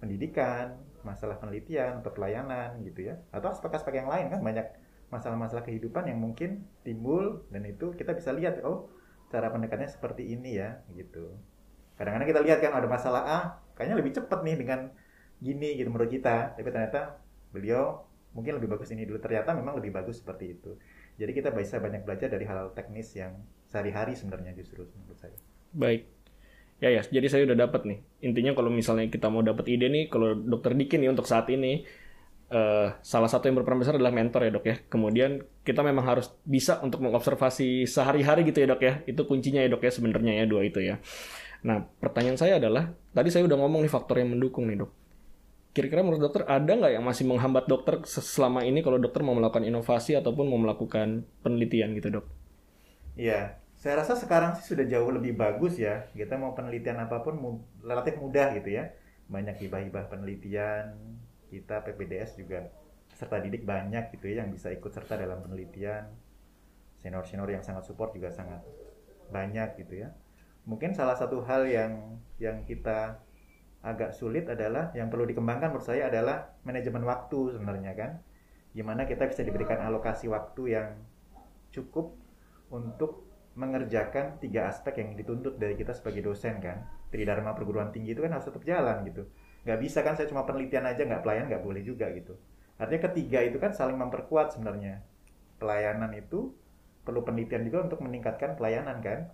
pendidikan, 0.00 0.80
masalah 1.04 1.36
penelitian 1.36 2.00
atau 2.00 2.12
pelayanan 2.14 2.80
gitu 2.86 3.12
ya. 3.12 3.20
Atau 3.34 3.52
aspek-aspek 3.52 4.00
yang 4.00 4.08
lain 4.08 4.32
kan 4.32 4.40
banyak 4.40 4.66
masalah-masalah 5.10 5.66
kehidupan 5.66 6.06
yang 6.06 6.22
mungkin 6.22 6.64
timbul 6.86 7.44
dan 7.50 7.66
itu 7.66 7.90
kita 7.98 8.14
bisa 8.14 8.30
lihat 8.30 8.62
oh 8.62 8.90
cara 9.30 9.50
pendekatannya 9.50 9.90
seperti 9.90 10.26
ini 10.26 10.58
ya 10.58 10.82
gitu. 10.94 11.34
Kadang-kadang 11.98 12.28
kita 12.30 12.40
lihat 12.46 12.58
kan 12.64 12.72
ada 12.72 12.88
masalah 12.88 13.22
A, 13.26 13.38
kayaknya 13.76 14.00
lebih 14.00 14.16
cepat 14.16 14.40
nih 14.42 14.56
dengan 14.56 14.90
gini 15.42 15.76
gitu 15.76 15.92
menurut 15.92 16.08
kita, 16.08 16.56
tapi 16.56 16.68
ternyata 16.72 17.20
beliau 17.52 18.06
mungkin 18.30 18.56
lebih 18.62 18.70
bagus 18.70 18.94
ini 18.94 19.04
dulu 19.04 19.18
ternyata 19.18 19.52
memang 19.52 19.78
lebih 19.78 19.94
bagus 19.94 20.22
seperti 20.22 20.58
itu. 20.58 20.78
Jadi 21.20 21.30
kita 21.36 21.52
bisa 21.52 21.82
banyak 21.82 22.06
belajar 22.06 22.32
dari 22.32 22.46
hal-hal 22.46 22.72
teknis 22.72 23.12
yang 23.18 23.36
sehari-hari 23.68 24.16
sebenarnya 24.16 24.56
justru 24.56 24.88
menurut 24.96 25.18
saya. 25.20 25.36
Baik. 25.76 26.08
Ya 26.80 26.88
ya, 26.88 27.04
jadi 27.04 27.26
saya 27.28 27.42
udah 27.44 27.68
dapat 27.68 27.84
nih. 27.84 27.98
Intinya 28.24 28.56
kalau 28.56 28.72
misalnya 28.72 29.04
kita 29.12 29.28
mau 29.28 29.44
dapat 29.44 29.68
ide 29.68 29.92
nih, 29.92 30.08
kalau 30.08 30.32
dokter 30.32 30.72
Diki 30.72 30.96
nih 30.96 31.12
untuk 31.12 31.28
saat 31.28 31.44
ini 31.52 31.84
eh, 32.50 32.88
salah 33.00 33.30
satu 33.30 33.46
yang 33.46 33.62
berperan 33.62 33.78
besar 33.78 33.94
adalah 33.96 34.12
mentor 34.12 34.44
ya 34.44 34.50
dok 34.50 34.66
ya. 34.66 34.76
Kemudian 34.90 35.40
kita 35.62 35.80
memang 35.86 36.04
harus 36.04 36.34
bisa 36.42 36.82
untuk 36.82 37.00
mengobservasi 37.00 37.86
sehari-hari 37.86 38.44
gitu 38.50 38.60
ya 38.60 38.68
dok 38.74 38.82
ya. 38.82 38.94
Itu 39.06 39.24
kuncinya 39.24 39.62
ya 39.62 39.70
dok 39.70 39.86
ya 39.86 39.90
sebenarnya 39.94 40.42
ya 40.42 40.44
dua 40.50 40.66
itu 40.66 40.82
ya. 40.82 40.98
Nah 41.62 41.86
pertanyaan 42.02 42.36
saya 42.36 42.58
adalah, 42.58 42.90
tadi 43.14 43.28
saya 43.30 43.46
udah 43.46 43.56
ngomong 43.56 43.86
nih 43.86 43.92
faktor 43.92 44.18
yang 44.18 44.34
mendukung 44.34 44.66
nih 44.66 44.82
dok. 44.82 44.90
Kira-kira 45.70 46.02
menurut 46.02 46.26
dokter 46.26 46.42
ada 46.50 46.66
nggak 46.66 46.92
yang 46.98 47.06
masih 47.06 47.30
menghambat 47.30 47.70
dokter 47.70 48.02
selama 48.10 48.66
ini 48.66 48.82
kalau 48.82 48.98
dokter 48.98 49.22
mau 49.22 49.38
melakukan 49.38 49.62
inovasi 49.62 50.18
ataupun 50.18 50.50
mau 50.50 50.58
melakukan 50.58 51.22
penelitian 51.46 51.94
gitu 51.94 52.18
dok? 52.18 52.26
Iya, 53.14 53.54
saya 53.78 54.02
rasa 54.02 54.18
sekarang 54.18 54.58
sih 54.58 54.74
sudah 54.74 54.82
jauh 54.90 55.14
lebih 55.14 55.38
bagus 55.38 55.78
ya. 55.78 56.10
Kita 56.10 56.34
mau 56.42 56.58
penelitian 56.58 56.98
apa 56.98 57.22
pun 57.22 57.38
relatif 57.86 58.18
mudah 58.18 58.50
gitu 58.58 58.74
ya. 58.74 58.90
Banyak 59.30 59.62
hibah-hibah 59.62 60.10
penelitian. 60.10 60.98
Kita 61.50 61.82
PPDS 61.82 62.38
juga 62.38 62.70
serta 63.10 63.42
didik 63.42 63.66
banyak 63.66 64.14
gitu 64.14 64.30
ya 64.30 64.46
yang 64.46 64.54
bisa 64.54 64.70
ikut 64.70 64.88
serta 64.94 65.18
dalam 65.18 65.42
penelitian. 65.42 66.06
Senior-senior 67.02 67.50
yang 67.50 67.64
sangat 67.64 67.90
support 67.90 68.14
juga 68.14 68.30
sangat 68.30 68.62
banyak 69.34 69.74
gitu 69.82 70.06
ya. 70.06 70.14
Mungkin 70.68 70.94
salah 70.94 71.18
satu 71.18 71.42
hal 71.42 71.66
yang 71.66 72.22
yang 72.38 72.62
kita 72.62 73.18
agak 73.80 74.12
sulit 74.12 74.44
adalah 74.46 74.92
yang 74.92 75.08
perlu 75.08 75.24
dikembangkan 75.24 75.72
menurut 75.72 75.88
saya 75.88 76.12
adalah 76.12 76.54
manajemen 76.62 77.02
waktu 77.02 77.58
sebenarnya 77.58 77.92
kan. 77.98 78.10
Gimana 78.70 79.02
kita 79.02 79.26
bisa 79.26 79.42
diberikan 79.42 79.82
alokasi 79.82 80.30
waktu 80.30 80.62
yang 80.78 80.88
cukup 81.74 82.14
untuk 82.70 83.26
mengerjakan 83.58 84.38
tiga 84.38 84.70
aspek 84.70 85.02
yang 85.02 85.18
dituntut 85.18 85.58
dari 85.58 85.74
kita 85.74 85.90
sebagai 85.90 86.22
dosen 86.22 86.62
kan 86.62 86.86
tridharma 87.10 87.50
perguruan 87.58 87.90
tinggi 87.90 88.14
itu 88.14 88.22
kan 88.22 88.30
harus 88.30 88.46
tetap 88.46 88.62
jalan 88.62 89.02
gitu 89.10 89.26
nggak 89.64 89.78
bisa 89.80 90.00
kan 90.00 90.16
saya 90.16 90.28
cuma 90.28 90.48
penelitian 90.48 90.88
aja 90.88 91.04
nggak 91.04 91.22
pelayan 91.24 91.44
nggak 91.48 91.62
boleh 91.64 91.82
juga 91.84 92.08
gitu. 92.16 92.36
Artinya 92.80 93.12
ketiga 93.12 93.44
itu 93.44 93.60
kan 93.60 93.76
saling 93.76 93.96
memperkuat 94.00 94.56
sebenarnya. 94.56 95.04
Pelayanan 95.60 96.16
itu 96.16 96.56
perlu 97.04 97.20
penelitian 97.20 97.68
juga 97.68 97.84
untuk 97.84 98.00
meningkatkan 98.00 98.56
pelayanan 98.56 99.04
kan. 99.04 99.28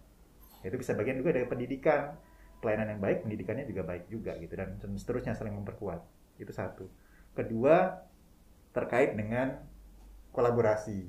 Itu 0.66 0.74
bisa 0.74 0.98
bagian 0.98 1.22
juga 1.22 1.38
dari 1.38 1.46
pendidikan. 1.46 2.18
Pelayanan 2.58 2.98
yang 2.98 3.00
baik 3.04 3.22
pendidikannya 3.22 3.70
juga 3.70 3.86
baik 3.86 4.10
juga 4.10 4.34
gitu 4.42 4.58
dan 4.58 4.74
seterusnya 4.98 5.38
saling 5.38 5.54
memperkuat. 5.54 6.02
Itu 6.42 6.50
satu. 6.50 6.90
Kedua 7.38 8.02
terkait 8.74 9.14
dengan 9.14 9.62
kolaborasi. 10.34 11.06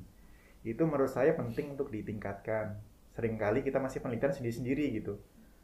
Itu 0.61 0.85
menurut 0.85 1.09
saya 1.09 1.33
penting 1.33 1.73
untuk 1.73 1.89
ditingkatkan. 1.89 2.77
Seringkali 3.17 3.65
kita 3.65 3.81
masih 3.81 3.97
penelitian 4.05 4.29
sendiri-sendiri 4.29 4.93
gitu. 5.01 5.17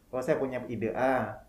Oh 0.10 0.22
saya 0.26 0.42
punya 0.42 0.66
ide 0.66 0.90
A, 0.98 1.46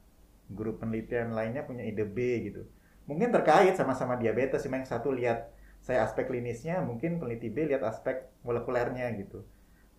guru 0.50 0.76
penelitian 0.76 1.32
lainnya 1.32 1.64
punya 1.64 1.84
ide 1.84 2.04
B 2.04 2.48
gitu. 2.48 2.68
Mungkin 3.04 3.32
terkait 3.32 3.76
sama-sama 3.76 4.16
diabetes, 4.16 4.64
cuma 4.64 4.80
yang 4.80 4.88
satu 4.88 5.12
lihat 5.12 5.52
saya 5.84 6.04
aspek 6.08 6.24
klinisnya, 6.28 6.80
mungkin 6.80 7.20
peneliti 7.20 7.52
B 7.52 7.68
lihat 7.68 7.84
aspek 7.84 8.32
molekulernya 8.44 9.12
gitu. 9.20 9.44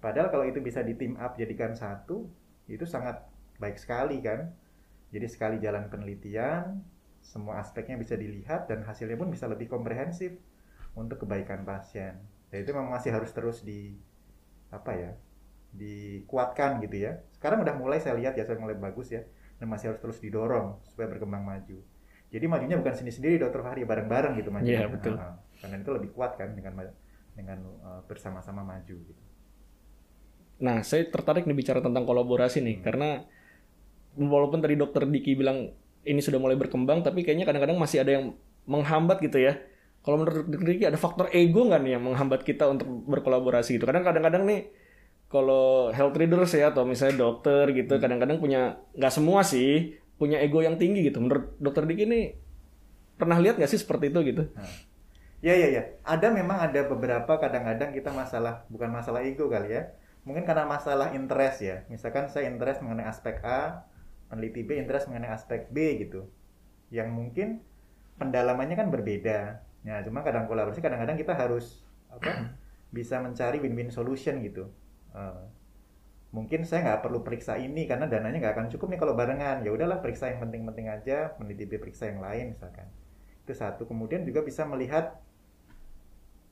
Padahal 0.01 0.33
kalau 0.33 0.45
itu 0.45 0.57
bisa 0.61 0.81
di 0.81 0.97
team 0.97 1.13
up 1.21 1.37
jadikan 1.37 1.77
satu, 1.77 2.25
itu 2.65 2.85
sangat 2.89 3.21
baik 3.61 3.77
sekali 3.77 4.21
kan. 4.21 4.49
Jadi 5.13 5.27
sekali 5.29 5.57
jalan 5.61 5.85
penelitian, 5.87 6.81
semua 7.21 7.61
aspeknya 7.61 7.97
bisa 7.97 8.17
dilihat 8.17 8.65
dan 8.69 8.81
hasilnya 8.85 9.17
pun 9.17 9.29
bisa 9.29 9.45
lebih 9.45 9.69
komprehensif 9.69 10.33
untuk 10.97 11.25
kebaikan 11.25 11.61
pasien. 11.61 12.21
Dan 12.49 12.65
itu 12.65 12.73
memang 12.73 12.93
masih 12.93 13.13
harus 13.13 13.29
terus 13.33 13.61
di 13.61 13.93
apa 14.73 14.91
ya 14.97 15.11
dikuatkan 15.75 16.81
gitu 16.81 17.05
ya. 17.05 17.21
Sekarang 17.35 17.61
udah 17.61 17.75
mulai 17.77 17.99
saya 18.01 18.15
lihat 18.17 18.33
ya, 18.39 18.47
saya 18.47 18.57
mulai 18.57 18.77
bagus 18.79 19.11
ya, 19.11 19.21
dan 19.55 19.65
masih 19.71 19.93
harus 19.93 19.99
terus 20.03 20.17
didorong 20.19 20.79
supaya 20.87 21.07
berkembang 21.11 21.43
maju. 21.43 21.77
Jadi 22.33 22.45
majunya 22.51 22.75
bukan 22.75 22.93
sendiri-sendiri, 22.93 23.39
Dokter 23.39 23.63
Fahri 23.63 23.87
bareng-bareng 23.87 24.35
gitu 24.35 24.49
majunya. 24.51 24.83
Iya, 24.83 24.91
betul. 24.91 25.15
Nah, 25.15 25.39
karena 25.61 25.75
itu 25.79 25.91
lebih 25.95 26.09
kuat 26.11 26.35
kan 26.35 26.51
dengan 26.51 26.73
dengan 27.31 27.59
uh, 27.83 28.01
bersama-sama 28.03 28.63
maju 28.65 28.95
gitu. 28.95 29.23
Nah, 30.59 30.83
saya 30.83 31.07
tertarik 31.07 31.47
nih 31.47 31.55
bicara 31.55 31.79
tentang 31.83 32.03
kolaborasi 32.07 32.63
nih, 32.63 32.79
karena 32.83 33.23
walaupun 34.15 34.63
tadi 34.63 34.79
dokter 34.79 35.03
Diki 35.03 35.35
bilang 35.35 35.71
ini 36.07 36.19
sudah 36.23 36.39
mulai 36.39 36.55
berkembang, 36.55 37.03
tapi 37.03 37.23
kayaknya 37.23 37.43
kadang-kadang 37.47 37.75
masih 37.75 38.03
ada 38.03 38.11
yang 38.19 38.35
menghambat 38.67 39.19
gitu 39.19 39.39
ya. 39.39 39.59
Kalau 40.03 40.21
menurut 40.21 40.47
dokter 40.47 40.75
Diki 40.75 40.85
ada 40.87 40.99
faktor 40.99 41.27
ego 41.31 41.67
nggak 41.67 41.81
nih 41.83 41.91
yang 41.99 42.03
menghambat 42.03 42.43
kita 42.43 42.67
untuk 42.67 42.87
berkolaborasi 42.87 43.79
gitu? 43.79 43.87
Kadang 43.87 44.03
kadang-kadang 44.03 44.43
nih 44.43 44.71
kalau 45.35 45.91
health 45.91 46.15
readers 46.15 46.55
ya 46.55 46.71
atau 46.71 46.87
misalnya 46.87 47.19
dokter 47.19 47.75
gitu, 47.75 47.99
kadang-kadang 47.99 48.39
punya 48.39 48.79
nggak 48.95 49.11
semua 49.11 49.43
sih 49.43 49.99
punya 50.15 50.39
ego 50.39 50.63
yang 50.63 50.79
tinggi 50.79 51.11
gitu. 51.11 51.19
Menurut 51.19 51.59
dokter 51.59 51.83
Diki 51.83 52.07
ini 52.07 52.31
pernah 53.19 53.35
lihat 53.43 53.59
nggak 53.59 53.67
sih 53.67 53.79
seperti 53.83 54.15
itu 54.15 54.19
gitu? 54.31 54.43
Ya 55.43 55.53
ya 55.59 55.67
ya, 55.67 55.83
ada 56.07 56.31
memang 56.31 56.57
ada 56.57 56.87
beberapa 56.87 57.35
kadang-kadang 57.35 57.91
kita 57.91 58.15
masalah 58.15 58.63
bukan 58.71 58.89
masalah 58.89 59.21
ego 59.27 59.51
kali 59.51 59.75
ya. 59.75 59.91
Mungkin 60.23 60.47
karena 60.47 60.63
masalah 60.65 61.11
interest 61.11 61.61
ya. 61.61 61.83
Misalkan 61.91 62.31
saya 62.31 62.49
interest 62.49 62.81
mengenai 62.81 63.05
aspek 63.05 63.43
A, 63.45 63.85
peneliti 64.31 64.65
B 64.65 64.79
interest 64.79 65.11
mengenai 65.11 65.29
aspek 65.35 65.69
B 65.69 66.01
gitu. 66.01 66.31
Yang 66.89 67.09
mungkin 67.13 67.47
pendalamannya 68.17 68.73
kan 68.79 68.89
berbeda. 68.89 69.61
Ya, 69.85 70.01
cuma 70.01 70.25
kadang 70.25 70.49
kolaborasi 70.49 70.81
kadang-kadang 70.81 71.19
kita 71.19 71.37
harus 71.37 71.85
apa? 72.09 72.57
bisa 72.89 73.19
mencari 73.19 73.59
win-win 73.59 73.91
solution 73.91 74.39
gitu. 74.41 74.71
Eh, 75.15 75.43
mungkin 76.35 76.67
saya 76.67 76.83
nggak 76.83 77.01
perlu 77.07 77.23
periksa 77.23 77.55
ini 77.55 77.87
karena 77.87 78.11
dananya 78.11 78.43
nggak 78.43 78.53
akan 78.59 78.67
cukup 78.67 78.91
nih 78.91 78.99
kalau 78.99 79.13
barengan. 79.15 79.63
Ya 79.63 79.71
udahlah 79.71 80.03
periksa 80.03 80.27
yang 80.35 80.43
penting-penting 80.43 80.91
aja, 80.91 81.31
B 81.39 81.73
periksa 81.79 82.11
yang 82.11 82.19
lain 82.19 82.51
misalkan. 82.51 82.91
Itu 83.47 83.55
satu. 83.55 83.87
Kemudian 83.87 84.27
juga 84.27 84.43
bisa 84.43 84.67
melihat 84.67 85.15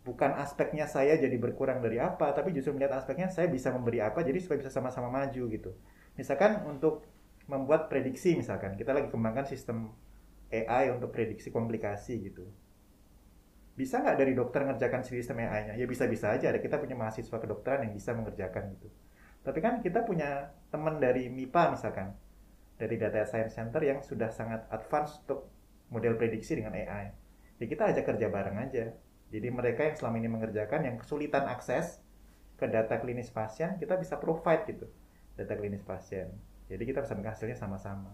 bukan 0.03 0.35
aspeknya 0.35 0.87
saya 0.87 1.15
jadi 1.15 1.35
berkurang 1.39 1.79
dari 1.79 1.99
apa, 1.99 2.31
tapi 2.35 2.51
justru 2.55 2.75
melihat 2.75 2.99
aspeknya 2.99 3.31
saya 3.31 3.47
bisa 3.47 3.71
memberi 3.71 4.03
apa, 4.03 4.19
jadi 4.19 4.35
supaya 4.39 4.59
bisa 4.59 4.71
sama-sama 4.71 5.07
maju 5.07 5.43
gitu. 5.47 5.71
Misalkan 6.19 6.63
untuk 6.67 7.07
membuat 7.47 7.87
prediksi 7.91 8.35
misalkan, 8.35 8.75
kita 8.75 8.91
lagi 8.91 9.07
kembangkan 9.11 9.47
sistem 9.47 9.91
AI 10.51 10.91
untuk 10.91 11.11
prediksi 11.11 11.49
komplikasi 11.51 12.19
gitu. 12.19 12.47
Bisa 13.73 14.05
nggak 14.05 14.17
dari 14.21 14.33
dokter 14.37 14.61
ngerjakan 14.61 15.01
sistem 15.01 15.41
AI-nya? 15.41 15.73
Ya 15.73 15.85
bisa-bisa 15.89 16.29
aja. 16.29 16.53
Ada 16.53 16.61
kita 16.61 16.77
punya 16.77 16.93
mahasiswa 16.93 17.37
kedokteran 17.37 17.89
yang 17.89 17.93
bisa 17.93 18.13
mengerjakan 18.13 18.69
gitu. 18.77 18.87
Tapi 19.43 19.59
kan 19.59 19.81
kita 19.81 20.05
punya 20.05 20.53
teman 20.69 21.01
dari 21.01 21.27
MIPA 21.27 21.73
misalkan, 21.73 22.13
dari 22.77 22.95
Data 22.95 23.25
Science 23.25 23.57
Center 23.57 23.81
yang 23.83 23.99
sudah 23.99 24.29
sangat 24.29 24.69
advance 24.69 25.19
untuk 25.25 25.49
model 25.89 26.15
prediksi 26.15 26.57
dengan 26.57 26.77
AI. 26.77 27.11
Ya 27.59 27.65
kita 27.65 27.89
ajak 27.91 28.05
kerja 28.13 28.27
bareng 28.29 28.57
aja. 28.61 28.93
Jadi 29.33 29.47
mereka 29.49 29.89
yang 29.89 29.97
selama 29.97 30.15
ini 30.21 30.29
mengerjakan 30.29 30.81
yang 30.85 30.95
kesulitan 31.01 31.49
akses 31.49 31.99
ke 32.55 32.69
data 32.69 33.01
klinis 33.01 33.33
pasien, 33.33 33.81
kita 33.81 33.97
bisa 33.97 34.21
provide 34.21 34.69
gitu 34.69 34.85
data 35.33 35.53
klinis 35.57 35.81
pasien. 35.81 36.29
Jadi 36.69 36.83
kita 36.85 37.01
bisa 37.01 37.17
hasilnya 37.17 37.57
sama-sama. 37.57 38.13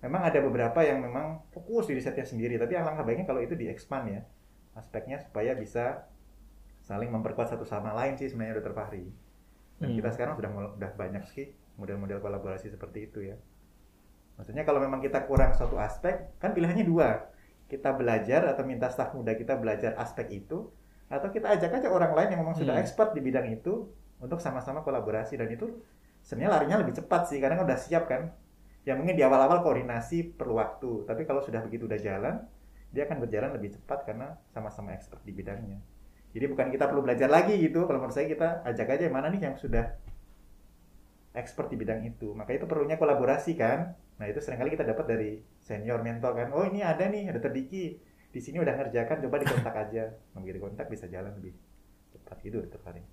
Memang 0.00 0.24
ada 0.24 0.40
beberapa 0.40 0.80
yang 0.80 1.04
memang 1.04 1.44
fokus 1.52 1.84
di 1.88 1.94
risetnya 1.96 2.24
sendiri, 2.24 2.56
tapi 2.56 2.72
alangkah 2.72 3.04
baiknya 3.04 3.28
kalau 3.28 3.40
itu 3.44 3.52
di 3.56 3.68
expand 3.68 4.08
ya. 4.08 4.22
aspeknya 4.70 5.18
supaya 5.18 5.58
bisa 5.58 6.06
saling 6.80 7.10
memperkuat 7.10 7.50
satu 7.50 7.66
sama 7.66 7.90
lain 7.90 8.14
sih 8.14 8.30
sebenarnya 8.30 8.62
dokter 8.62 8.70
Fahri. 8.70 9.10
Dan 9.82 9.92
Hmm. 9.92 9.96
kita 9.98 10.14
sekarang 10.14 10.38
sudah 10.38 10.46
mul- 10.46 10.72
udah 10.78 10.90
banyak 10.94 11.26
sih 11.26 11.50
model-model 11.74 12.22
kolaborasi 12.22 12.70
seperti 12.70 13.10
itu 13.10 13.18
ya. 13.34 13.36
Maksudnya 14.38 14.62
kalau 14.62 14.78
memang 14.78 15.02
kita 15.02 15.26
kurang 15.26 15.52
suatu 15.58 15.74
aspek, 15.76 16.32
kan 16.38 16.54
pilihannya 16.54 16.86
dua. 16.86 17.28
Kita 17.66 17.92
belajar 17.98 18.46
atau 18.46 18.62
minta 18.62 18.86
staf 18.88 19.10
muda 19.10 19.34
kita 19.34 19.58
belajar 19.58 19.98
aspek 19.98 20.30
itu, 20.38 20.70
atau 21.10 21.28
kita 21.34 21.50
ajak 21.50 21.82
aja 21.82 21.90
orang 21.90 22.14
lain 22.14 22.28
yang 22.30 22.40
memang 22.46 22.54
sudah 22.54 22.78
Hmm. 22.78 22.82
expert 22.86 23.10
di 23.10 23.20
bidang 23.26 23.50
itu 23.50 23.90
untuk 24.22 24.38
sama-sama 24.38 24.86
kolaborasi 24.86 25.34
dan 25.34 25.50
itu 25.50 25.82
sebenarnya 26.22 26.62
larinya 26.62 26.76
lebih 26.78 26.94
cepat 26.94 27.26
sih 27.26 27.42
karena 27.42 27.58
kan 27.58 27.66
udah 27.66 27.78
siap 27.78 28.06
kan. 28.06 28.30
Ya 28.84 28.96
mungkin 28.96 29.12
di 29.12 29.20
awal-awal 29.20 29.60
koordinasi 29.60 30.40
perlu 30.40 30.56
waktu, 30.56 31.04
tapi 31.04 31.28
kalau 31.28 31.44
sudah 31.44 31.60
begitu 31.60 31.84
udah 31.84 32.00
jalan, 32.00 32.40
dia 32.90 33.04
akan 33.04 33.20
berjalan 33.22 33.52
lebih 33.52 33.76
cepat 33.76 34.08
karena 34.08 34.40
sama-sama 34.50 34.96
expert 34.96 35.20
di 35.22 35.36
bidangnya. 35.36 35.78
Jadi 36.30 36.46
bukan 36.46 36.70
kita 36.70 36.86
perlu 36.86 37.02
belajar 37.04 37.28
lagi 37.28 37.58
gitu, 37.58 37.84
kalau 37.84 38.00
menurut 38.00 38.14
saya 38.14 38.30
kita 38.30 38.62
ajak 38.64 38.88
aja 38.96 39.10
mana 39.10 39.28
nih 39.28 39.50
yang 39.50 39.56
sudah 39.58 39.98
expert 41.34 41.70
di 41.70 41.76
bidang 41.78 42.02
itu. 42.06 42.34
Maka 42.34 42.54
itu 42.54 42.66
perlunya 42.66 42.98
kolaborasi 42.98 43.54
kan. 43.54 43.94
Nah 44.18 44.26
itu 44.26 44.38
sering 44.42 44.58
kali 44.58 44.74
kita 44.74 44.86
dapat 44.86 45.06
dari 45.06 45.30
senior 45.62 46.02
mentor 46.02 46.34
kan. 46.34 46.48
Oh 46.54 46.66
ini 46.66 46.82
ada 46.82 47.06
nih, 47.06 47.30
ada 47.30 47.38
terdiki. 47.42 47.98
Di 48.30 48.38
sini 48.38 48.62
udah 48.62 48.78
ngerjakan, 48.78 49.26
coba 49.26 49.36
dikontak 49.42 49.74
aja. 49.74 50.04
Begitu 50.38 50.58
kontak 50.62 50.86
bisa 50.86 51.10
jalan 51.10 51.34
lebih 51.34 51.54
cepat 52.14 52.36
gitu 52.42 52.62
dokter 52.62 52.80
Farid. 52.82 53.06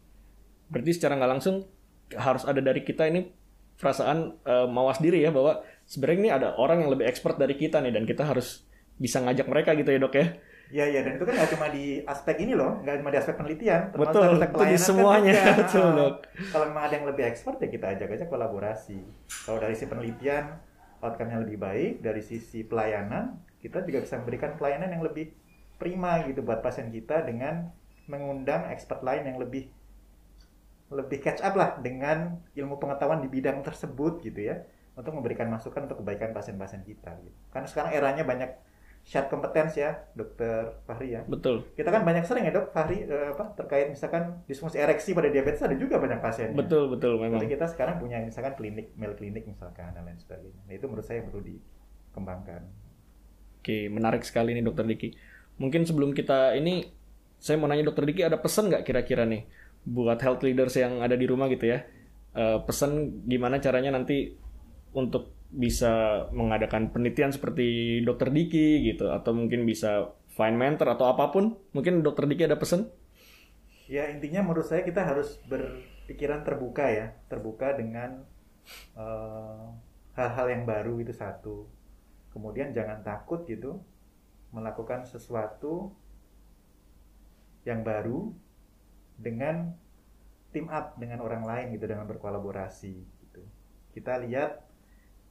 Berarti 0.69 0.91
secara 0.93 1.17
nggak 1.17 1.31
langsung 1.37 1.65
harus 2.13 2.43
ada 2.45 2.61
dari 2.61 2.81
kita 2.85 3.09
ini 3.09 3.29
perasaan 3.77 4.35
eh, 4.41 4.67
mawas 4.67 4.97
diri 4.97 5.21
ya 5.21 5.29
bahwa 5.29 5.61
sebenarnya 5.85 6.19
ini 6.19 6.29
ada 6.29 6.47
orang 6.57 6.83
yang 6.83 6.91
lebih 6.91 7.05
expert 7.05 7.37
dari 7.37 7.53
kita 7.53 7.79
nih 7.79 7.93
dan 7.93 8.03
kita 8.03 8.25
harus 8.25 8.65
bisa 8.97 9.21
ngajak 9.21 9.45
mereka 9.45 9.77
gitu 9.77 9.93
ya 9.93 9.99
dok 10.01 10.15
ya. 10.17 10.27
Iya 10.67 10.85
iya 10.91 10.99
dan 10.99 11.15
itu 11.15 11.23
kan 11.23 11.31
nggak 11.31 11.51
cuma 11.55 11.67
di 11.71 12.03
aspek 12.03 12.43
ini 12.43 12.51
loh, 12.51 12.83
nggak 12.83 12.99
cuma 12.99 13.07
di 13.07 13.17
aspek 13.17 13.39
penelitian, 13.39 13.87
termasuk 13.87 14.11
Betul, 14.11 14.27
aspek 14.35 14.49
itu 14.49 14.51
di 14.51 14.57
pelayanan 14.57 14.75
kan 14.75 14.83
semuanya. 14.83 15.31
juga. 15.31 15.51
Betul, 15.63 15.79
Ah, 15.87 15.95
Dok. 15.95 16.15
Kalau 16.51 16.65
memang 16.67 16.83
ada 16.83 16.93
yang 16.97 17.07
lebih 17.07 17.23
expert 17.23 17.57
ya 17.57 17.69
kita 17.71 17.85
ajak 17.95 18.09
aja 18.11 18.25
kolaborasi. 18.27 18.97
Kalau 19.47 19.57
dari 19.63 19.73
sisi 19.79 19.87
penelitian 19.87 20.45
outcome-nya 20.99 21.39
lebih 21.39 21.57
baik, 21.57 21.93
dari 22.01 22.19
sisi 22.19 22.67
pelayanan 22.67 23.23
kita 23.57 23.85
juga 23.87 24.03
bisa 24.03 24.19
memberikan 24.19 24.59
pelayanan 24.59 24.89
yang 24.91 25.03
lebih 25.07 25.31
prima 25.77 26.25
gitu 26.25 26.41
buat 26.41 26.59
pasien 26.59 26.89
kita 26.89 27.23
dengan 27.23 27.69
mengundang 28.05 28.67
expert 28.67 28.99
lain 29.03 29.23
yang 29.23 29.37
lebih 29.39 29.71
lebih 30.87 31.19
catch 31.19 31.43
up 31.43 31.53
lah 31.59 31.75
dengan 31.83 32.39
ilmu 32.55 32.79
pengetahuan 32.79 33.19
di 33.19 33.27
bidang 33.27 33.59
tersebut 33.59 34.23
gitu 34.23 34.39
ya 34.39 34.63
untuk 34.95 35.13
memberikan 35.13 35.51
masukan 35.51 35.85
untuk 35.85 36.01
kebaikan 36.01 36.31
pasien-pasien 36.31 36.81
kita 36.81 37.13
gitu. 37.21 37.37
Karena 37.51 37.67
sekarang 37.69 37.91
eranya 37.93 38.23
banyak 38.25 38.49
shared 39.07 39.29
competence 39.31 39.77
ya, 39.77 39.93
Dokter 40.17 40.83
Fahri 40.83 41.15
ya. 41.15 41.21
Betul, 41.23 41.63
Kita 41.77 41.93
kan 41.93 42.03
banyak 42.03 42.27
sering 42.27 42.49
ya 42.49 42.51
dok, 42.51 42.73
Fahri 42.75 43.07
eh, 43.07 43.31
apa 43.31 43.55
terkait 43.55 43.87
misalkan 43.87 44.43
disfungsi 44.49 44.81
ereksi 44.81 45.13
pada 45.13 45.31
diabetes 45.31 45.63
ada 45.63 45.77
juga 45.77 46.01
banyak 46.01 46.19
pasien. 46.19 46.51
betul, 46.57 46.91
betul 46.91 47.15
memang. 47.21 47.39
Jadi 47.39 47.55
kita 47.55 47.71
sekarang 47.71 48.01
punya 48.01 48.19
misalkan 48.19 48.57
klinik, 48.59 48.91
male 48.97 49.15
klinik 49.15 49.47
misalkan 49.47 49.93
dan 49.95 50.03
lain 50.03 50.17
sebagainya. 50.19 50.59
Nah 50.65 50.73
itu 50.75 50.85
menurut 50.89 51.05
saya 51.05 51.23
yang 51.23 51.27
perlu 51.31 51.41
dikembangkan. 51.45 52.61
Oke, 53.61 53.87
menarik 53.87 54.23
sekali 54.27 54.55
nih 54.55 54.63
dokter 54.65 54.83
Diki. 54.83 55.13
Mungkin 55.61 55.87
sebelum 55.87 56.11
kita 56.11 56.57
ini, 56.57 56.89
saya 57.37 57.55
mau 57.55 57.69
nanya 57.69 57.87
dokter 57.87 58.03
Diki 58.07 58.25
ada 58.25 58.41
pesan 58.41 58.67
nggak 58.73 58.83
kira-kira 58.83 59.23
nih 59.23 59.45
buat 59.87 60.19
health 60.19 60.43
leaders 60.43 60.75
yang 60.75 60.99
ada 60.99 61.15
di 61.15 61.23
rumah 61.23 61.47
gitu 61.47 61.71
ya? 61.71 61.87
Eh, 62.35 62.59
pesan 62.67 63.23
gimana 63.25 63.63
caranya 63.63 63.95
nanti 63.95 64.35
untuk 64.91 65.33
bisa 65.47 66.27
mengadakan 66.35 66.91
penelitian 66.91 67.31
seperti 67.31 67.99
dokter 68.03 68.27
Diki 68.27 68.83
gitu, 68.83 69.07
atau 69.07 69.31
mungkin 69.31 69.63
bisa 69.63 70.11
find 70.35 70.59
mentor 70.59 70.91
atau 70.91 71.07
apa 71.07 71.31
pun? 71.31 71.55
Mungkin 71.71 72.03
dokter 72.03 72.27
Diki 72.27 72.43
ada 72.45 72.59
pesan? 72.59 72.91
Ya 73.87 74.11
intinya 74.11 74.43
menurut 74.43 74.67
saya 74.67 74.83
kita 74.83 75.07
harus 75.07 75.39
berpikiran 75.47 76.43
terbuka 76.43 76.91
ya, 76.91 77.15
terbuka 77.31 77.79
dengan 77.79 78.27
eh, 78.99 79.65
hal-hal 80.19 80.47
yang 80.51 80.63
baru 80.67 80.99
itu 80.99 81.15
satu. 81.15 81.63
Kemudian 82.35 82.75
jangan 82.75 83.01
takut 83.01 83.47
gitu 83.47 83.79
melakukan 84.51 85.07
sesuatu 85.07 85.91
yang 87.67 87.83
baru 87.83 88.31
dengan 89.17 89.73
team 90.53 90.71
up 90.71 90.95
dengan 90.95 91.19
orang 91.25 91.43
lain 91.43 91.75
gitu 91.75 91.89
dengan 91.89 92.07
berkolaborasi 92.07 92.93
gitu. 92.95 93.41
Kita 93.91 94.21
lihat 94.23 94.63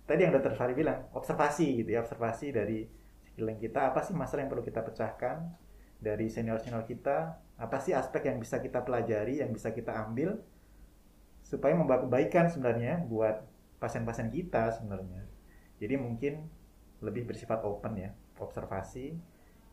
tadi 0.06 0.22
yang 0.22 0.32
Dr. 0.38 0.54
Fari 0.54 0.74
bilang 0.78 1.10
observasi 1.12 1.82
gitu 1.82 1.90
ya 1.90 2.06
observasi 2.06 2.54
dari 2.54 2.86
sekeliling 3.26 3.58
kita 3.58 3.90
apa 3.90 4.06
sih 4.06 4.14
masalah 4.14 4.46
yang 4.46 4.50
perlu 4.54 4.64
kita 4.64 4.80
pecahkan 4.86 5.50
dari 5.98 6.30
senior 6.30 6.62
senior 6.62 6.86
kita 6.86 7.42
apa 7.58 7.76
sih 7.82 7.92
aspek 7.92 8.30
yang 8.30 8.38
bisa 8.38 8.62
kita 8.62 8.86
pelajari 8.86 9.42
yang 9.42 9.50
bisa 9.50 9.74
kita 9.74 9.92
ambil 10.06 10.38
supaya 11.42 11.74
membawa 11.74 12.06
kebaikan 12.06 12.46
sebenarnya 12.46 13.02
buat 13.02 13.42
pasien-pasien 13.82 14.30
kita 14.30 14.70
sebenarnya 14.78 15.26
jadi 15.82 15.98
mungkin 15.98 16.46
lebih 17.02 17.26
bersifat 17.26 17.66
open 17.66 17.98
ya 17.98 18.10
observasi 18.38 19.18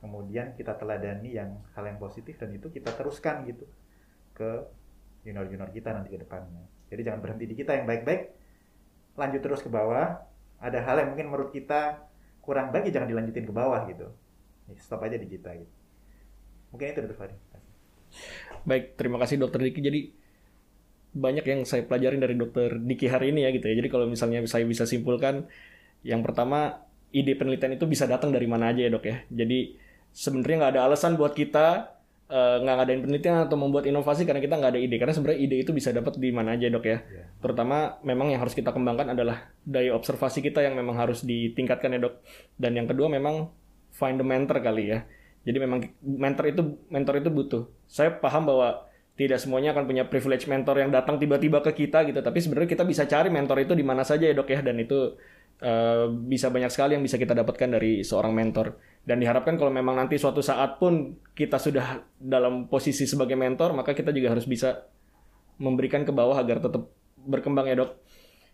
kemudian 0.04 0.58
kita 0.58 0.76
teladani 0.76 1.38
yang 1.38 1.62
hal 1.78 1.88
yang 1.88 2.02
positif 2.02 2.36
dan 2.36 2.52
itu 2.52 2.68
kita 2.68 2.92
teruskan 2.92 3.46
gitu 3.48 3.64
ke 4.34 4.68
junior-junior 5.24 5.70
kita 5.72 5.94
nanti 5.96 6.10
ke 6.12 6.20
depannya 6.20 6.66
jadi 6.90 7.14
jangan 7.14 7.20
berhenti 7.24 7.46
di 7.50 7.56
kita 7.58 7.78
yang 7.78 7.86
baik-baik 7.88 8.34
lanjut 9.18 9.42
terus 9.42 9.62
ke 9.62 9.70
bawah 9.70 10.20
ada 10.60 10.80
hal 10.84 10.96
yang 11.00 11.14
mungkin 11.14 11.30
menurut 11.30 11.50
kita 11.54 12.02
kurang 12.44 12.74
baik 12.74 12.92
ya 12.92 13.00
jangan 13.00 13.10
dilanjutin 13.14 13.46
ke 13.46 13.54
bawah 13.54 13.86
gitu 13.88 14.10
stop 14.78 15.06
aja 15.06 15.16
di 15.16 15.28
kita 15.30 15.54
gitu 15.56 15.74
mungkin 16.74 16.92
itu 16.92 17.00
Dr. 17.06 17.18
Fadi 17.18 17.38
Baik, 18.64 18.96
terima 18.96 19.18
kasih 19.20 19.42
dokter 19.42 19.60
Diki. 19.60 19.82
Jadi 19.84 20.02
banyak 21.14 21.46
yang 21.46 21.62
saya 21.68 21.86
pelajarin 21.86 22.22
dari 22.22 22.36
dokter 22.38 22.80
Diki 22.80 23.10
hari 23.12 23.36
ini 23.36 23.46
ya 23.46 23.50
gitu 23.52 23.68
ya. 23.70 23.76
Jadi 23.78 23.90
kalau 23.92 24.06
misalnya 24.08 24.40
saya 24.48 24.64
bisa 24.66 24.88
simpulkan, 24.88 25.46
yang 26.06 26.24
pertama 26.24 26.84
ide 27.14 27.38
penelitian 27.38 27.78
itu 27.78 27.86
bisa 27.86 28.10
datang 28.10 28.34
dari 28.34 28.48
mana 28.50 28.74
aja 28.74 28.82
ya 28.88 28.92
dok 28.92 29.06
ya. 29.06 29.18
Jadi 29.30 29.78
sebenarnya 30.14 30.56
nggak 30.66 30.72
ada 30.78 30.82
alasan 30.90 31.18
buat 31.20 31.34
kita 31.36 31.94
eh, 32.30 32.56
nggak 32.64 32.76
ngadain 32.80 33.02
penelitian 33.04 33.36
atau 33.48 33.58
membuat 33.60 33.88
inovasi 33.90 34.24
karena 34.24 34.40
kita 34.40 34.56
nggak 34.60 34.72
ada 34.76 34.82
ide. 34.82 34.96
Karena 35.00 35.14
sebenarnya 35.16 35.40
ide 35.40 35.56
itu 35.64 35.72
bisa 35.76 35.90
dapat 35.92 36.16
di 36.20 36.30
mana 36.32 36.56
aja 36.56 36.68
dok 36.72 36.86
ya. 36.86 37.00
Ya. 37.04 37.26
Terutama 37.44 38.00
memang 38.06 38.32
yang 38.32 38.40
harus 38.40 38.56
kita 38.56 38.72
kembangkan 38.72 39.16
adalah 39.16 39.52
daya 39.64 39.92
observasi 39.96 40.40
kita 40.44 40.64
yang 40.64 40.78
memang 40.78 40.96
harus 40.96 41.24
ditingkatkan 41.24 41.96
ya 41.96 42.00
dok. 42.04 42.24
Dan 42.56 42.80
yang 42.80 42.88
kedua 42.88 43.12
memang 43.12 43.52
find 43.94 44.18
the 44.20 44.26
mentor 44.26 44.60
kali 44.60 44.94
ya. 44.94 45.06
Jadi 45.44 45.58
memang 45.60 45.80
mentor 46.02 46.46
itu 46.50 46.62
mentor 46.88 47.20
itu 47.20 47.30
butuh. 47.30 47.64
Saya 47.86 48.16
paham 48.16 48.48
bahwa 48.48 48.88
tidak 49.14 49.38
semuanya 49.38 49.78
akan 49.78 49.86
punya 49.86 50.10
privilege 50.10 50.50
mentor 50.50 50.82
yang 50.82 50.90
datang 50.90 51.22
tiba-tiba 51.22 51.62
ke 51.62 51.86
kita 51.86 52.02
gitu. 52.10 52.18
Tapi 52.24 52.40
sebenarnya 52.42 52.70
kita 52.72 52.84
bisa 52.88 53.06
cari 53.06 53.30
mentor 53.30 53.62
itu 53.62 53.78
di 53.78 53.86
mana 53.86 54.02
saja 54.02 54.26
ya 54.26 54.34
dok 54.34 54.50
ya. 54.50 54.64
Dan 54.64 54.80
itu 54.82 55.20
eh, 55.62 56.06
bisa 56.10 56.50
banyak 56.50 56.72
sekali 56.74 56.98
yang 56.98 57.04
bisa 57.06 57.20
kita 57.20 57.36
dapatkan 57.38 57.70
dari 57.78 58.02
seorang 58.02 58.34
mentor. 58.34 58.93
Dan 59.04 59.20
diharapkan 59.20 59.60
kalau 59.60 59.68
memang 59.68 60.00
nanti 60.00 60.16
suatu 60.16 60.40
saat 60.40 60.80
pun 60.80 61.20
kita 61.36 61.60
sudah 61.60 62.08
dalam 62.16 62.72
posisi 62.72 63.04
sebagai 63.04 63.36
mentor, 63.36 63.76
maka 63.76 63.92
kita 63.92 64.16
juga 64.16 64.32
harus 64.32 64.48
bisa 64.48 64.88
memberikan 65.60 66.08
ke 66.08 66.16
bawah 66.16 66.40
agar 66.40 66.64
tetap 66.64 66.88
berkembang 67.20 67.68
ya 67.68 67.76
dok. 67.76 68.00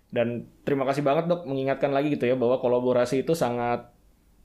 Dan 0.09 0.49
terima 0.65 0.89
kasih 0.89 1.05
banget 1.05 1.29
dok 1.29 1.45
mengingatkan 1.45 1.93
lagi 1.93 2.17
gitu 2.17 2.25
ya 2.25 2.33
bahwa 2.33 2.57
kolaborasi 2.57 3.21
itu 3.21 3.37
sangat 3.37 3.93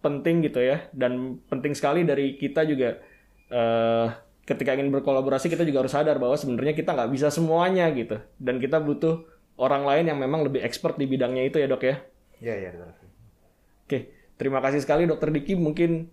penting 0.05 0.45
gitu 0.45 0.61
ya 0.61 0.85
dan 0.93 1.41
penting 1.49 1.73
sekali 1.73 2.05
dari 2.05 2.37
kita 2.37 2.69
juga 2.69 3.01
eh, 3.49 4.07
ketika 4.45 4.77
ingin 4.77 4.93
berkolaborasi 4.93 5.49
kita 5.49 5.65
juga 5.65 5.81
harus 5.81 5.97
sadar 5.97 6.21
bahwa 6.21 6.37
sebenarnya 6.37 6.77
kita 6.77 6.93
nggak 6.93 7.09
bisa 7.09 7.33
semuanya 7.33 7.89
gitu 7.97 8.21
dan 8.37 8.61
kita 8.61 8.77
butuh 8.85 9.25
orang 9.57 9.89
lain 9.89 10.13
yang 10.13 10.21
memang 10.21 10.45
lebih 10.45 10.61
expert 10.61 11.01
di 11.01 11.09
bidangnya 11.09 11.49
itu 11.49 11.57
ya 11.57 11.65
dok 11.65 11.89
ya. 11.89 11.97
ya 12.45 12.55
ya 12.69 12.71
Dr. 12.77 12.93
Fadi. 12.93 13.17
Terima 14.35 14.59
kasih 14.59 14.83
sekali 14.83 15.07
dokter 15.07 15.31
Diki 15.31 15.55
mungkin 15.55 16.11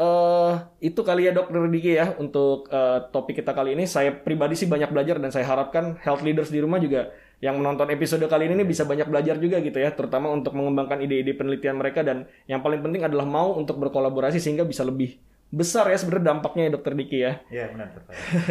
eh 0.00 0.54
itu 0.80 1.00
kali 1.04 1.28
ya 1.28 1.32
dokter 1.36 1.60
Diki 1.68 1.92
ya 1.92 2.16
untuk 2.16 2.72
eh, 2.72 3.04
topik 3.12 3.40
kita 3.44 3.52
kali 3.52 3.76
ini. 3.76 3.84
Saya 3.84 4.16
pribadi 4.16 4.56
sih 4.56 4.64
banyak 4.66 4.88
belajar 4.88 5.20
dan 5.20 5.28
saya 5.28 5.44
harapkan 5.44 6.00
health 6.00 6.24
leaders 6.24 6.48
di 6.48 6.60
rumah 6.64 6.80
juga 6.80 7.12
yang 7.40 7.56
menonton 7.56 7.88
episode 7.88 8.20
kali 8.28 8.52
ini 8.52 8.68
bisa 8.68 8.84
banyak 8.84 9.08
belajar 9.08 9.40
juga 9.40 9.64
gitu 9.64 9.80
ya, 9.80 9.88
terutama 9.96 10.28
untuk 10.28 10.52
mengembangkan 10.52 11.00
ide-ide 11.00 11.32
penelitian 11.32 11.80
mereka 11.80 12.04
dan 12.04 12.28
yang 12.44 12.60
paling 12.60 12.84
penting 12.84 13.00
adalah 13.08 13.24
mau 13.24 13.56
untuk 13.56 13.80
berkolaborasi 13.80 14.36
sehingga 14.36 14.68
bisa 14.68 14.84
lebih 14.84 15.16
besar 15.50 15.90
ya 15.90 15.98
sebenarnya 15.98 16.30
dampaknya 16.30 16.62
ya 16.68 16.72
dokter 16.78 16.92
Diki 16.94 17.18
ya. 17.18 17.32
ya 17.50 17.66
benar. 17.74 17.88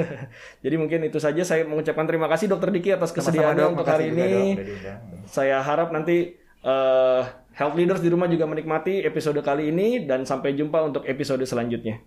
Jadi 0.66 0.76
mungkin 0.76 1.00
itu 1.08 1.22
saja 1.22 1.46
saya 1.48 1.64
mengucapkan 1.64 2.04
terima 2.04 2.28
kasih 2.28 2.52
dokter 2.52 2.74
Diki 2.76 2.92
atas 2.92 3.16
kesediaannya 3.16 3.64
Dok. 3.64 3.74
untuk 3.78 3.88
hari 3.88 4.12
juga, 4.12 4.26
ini. 4.26 4.44
Dok. 4.58 5.30
Saya 5.30 5.64
harap 5.64 5.96
nanti 5.96 6.36
eh, 6.66 7.22
Health 7.60 7.76
Leaders 7.76 8.00
di 8.00 8.08
rumah 8.08 8.32
juga 8.32 8.48
menikmati 8.48 9.04
episode 9.04 9.44
kali 9.44 9.68
ini 9.68 10.08
dan 10.08 10.24
sampai 10.24 10.56
jumpa 10.56 10.80
untuk 10.80 11.04
episode 11.04 11.44
selanjutnya. 11.44 12.00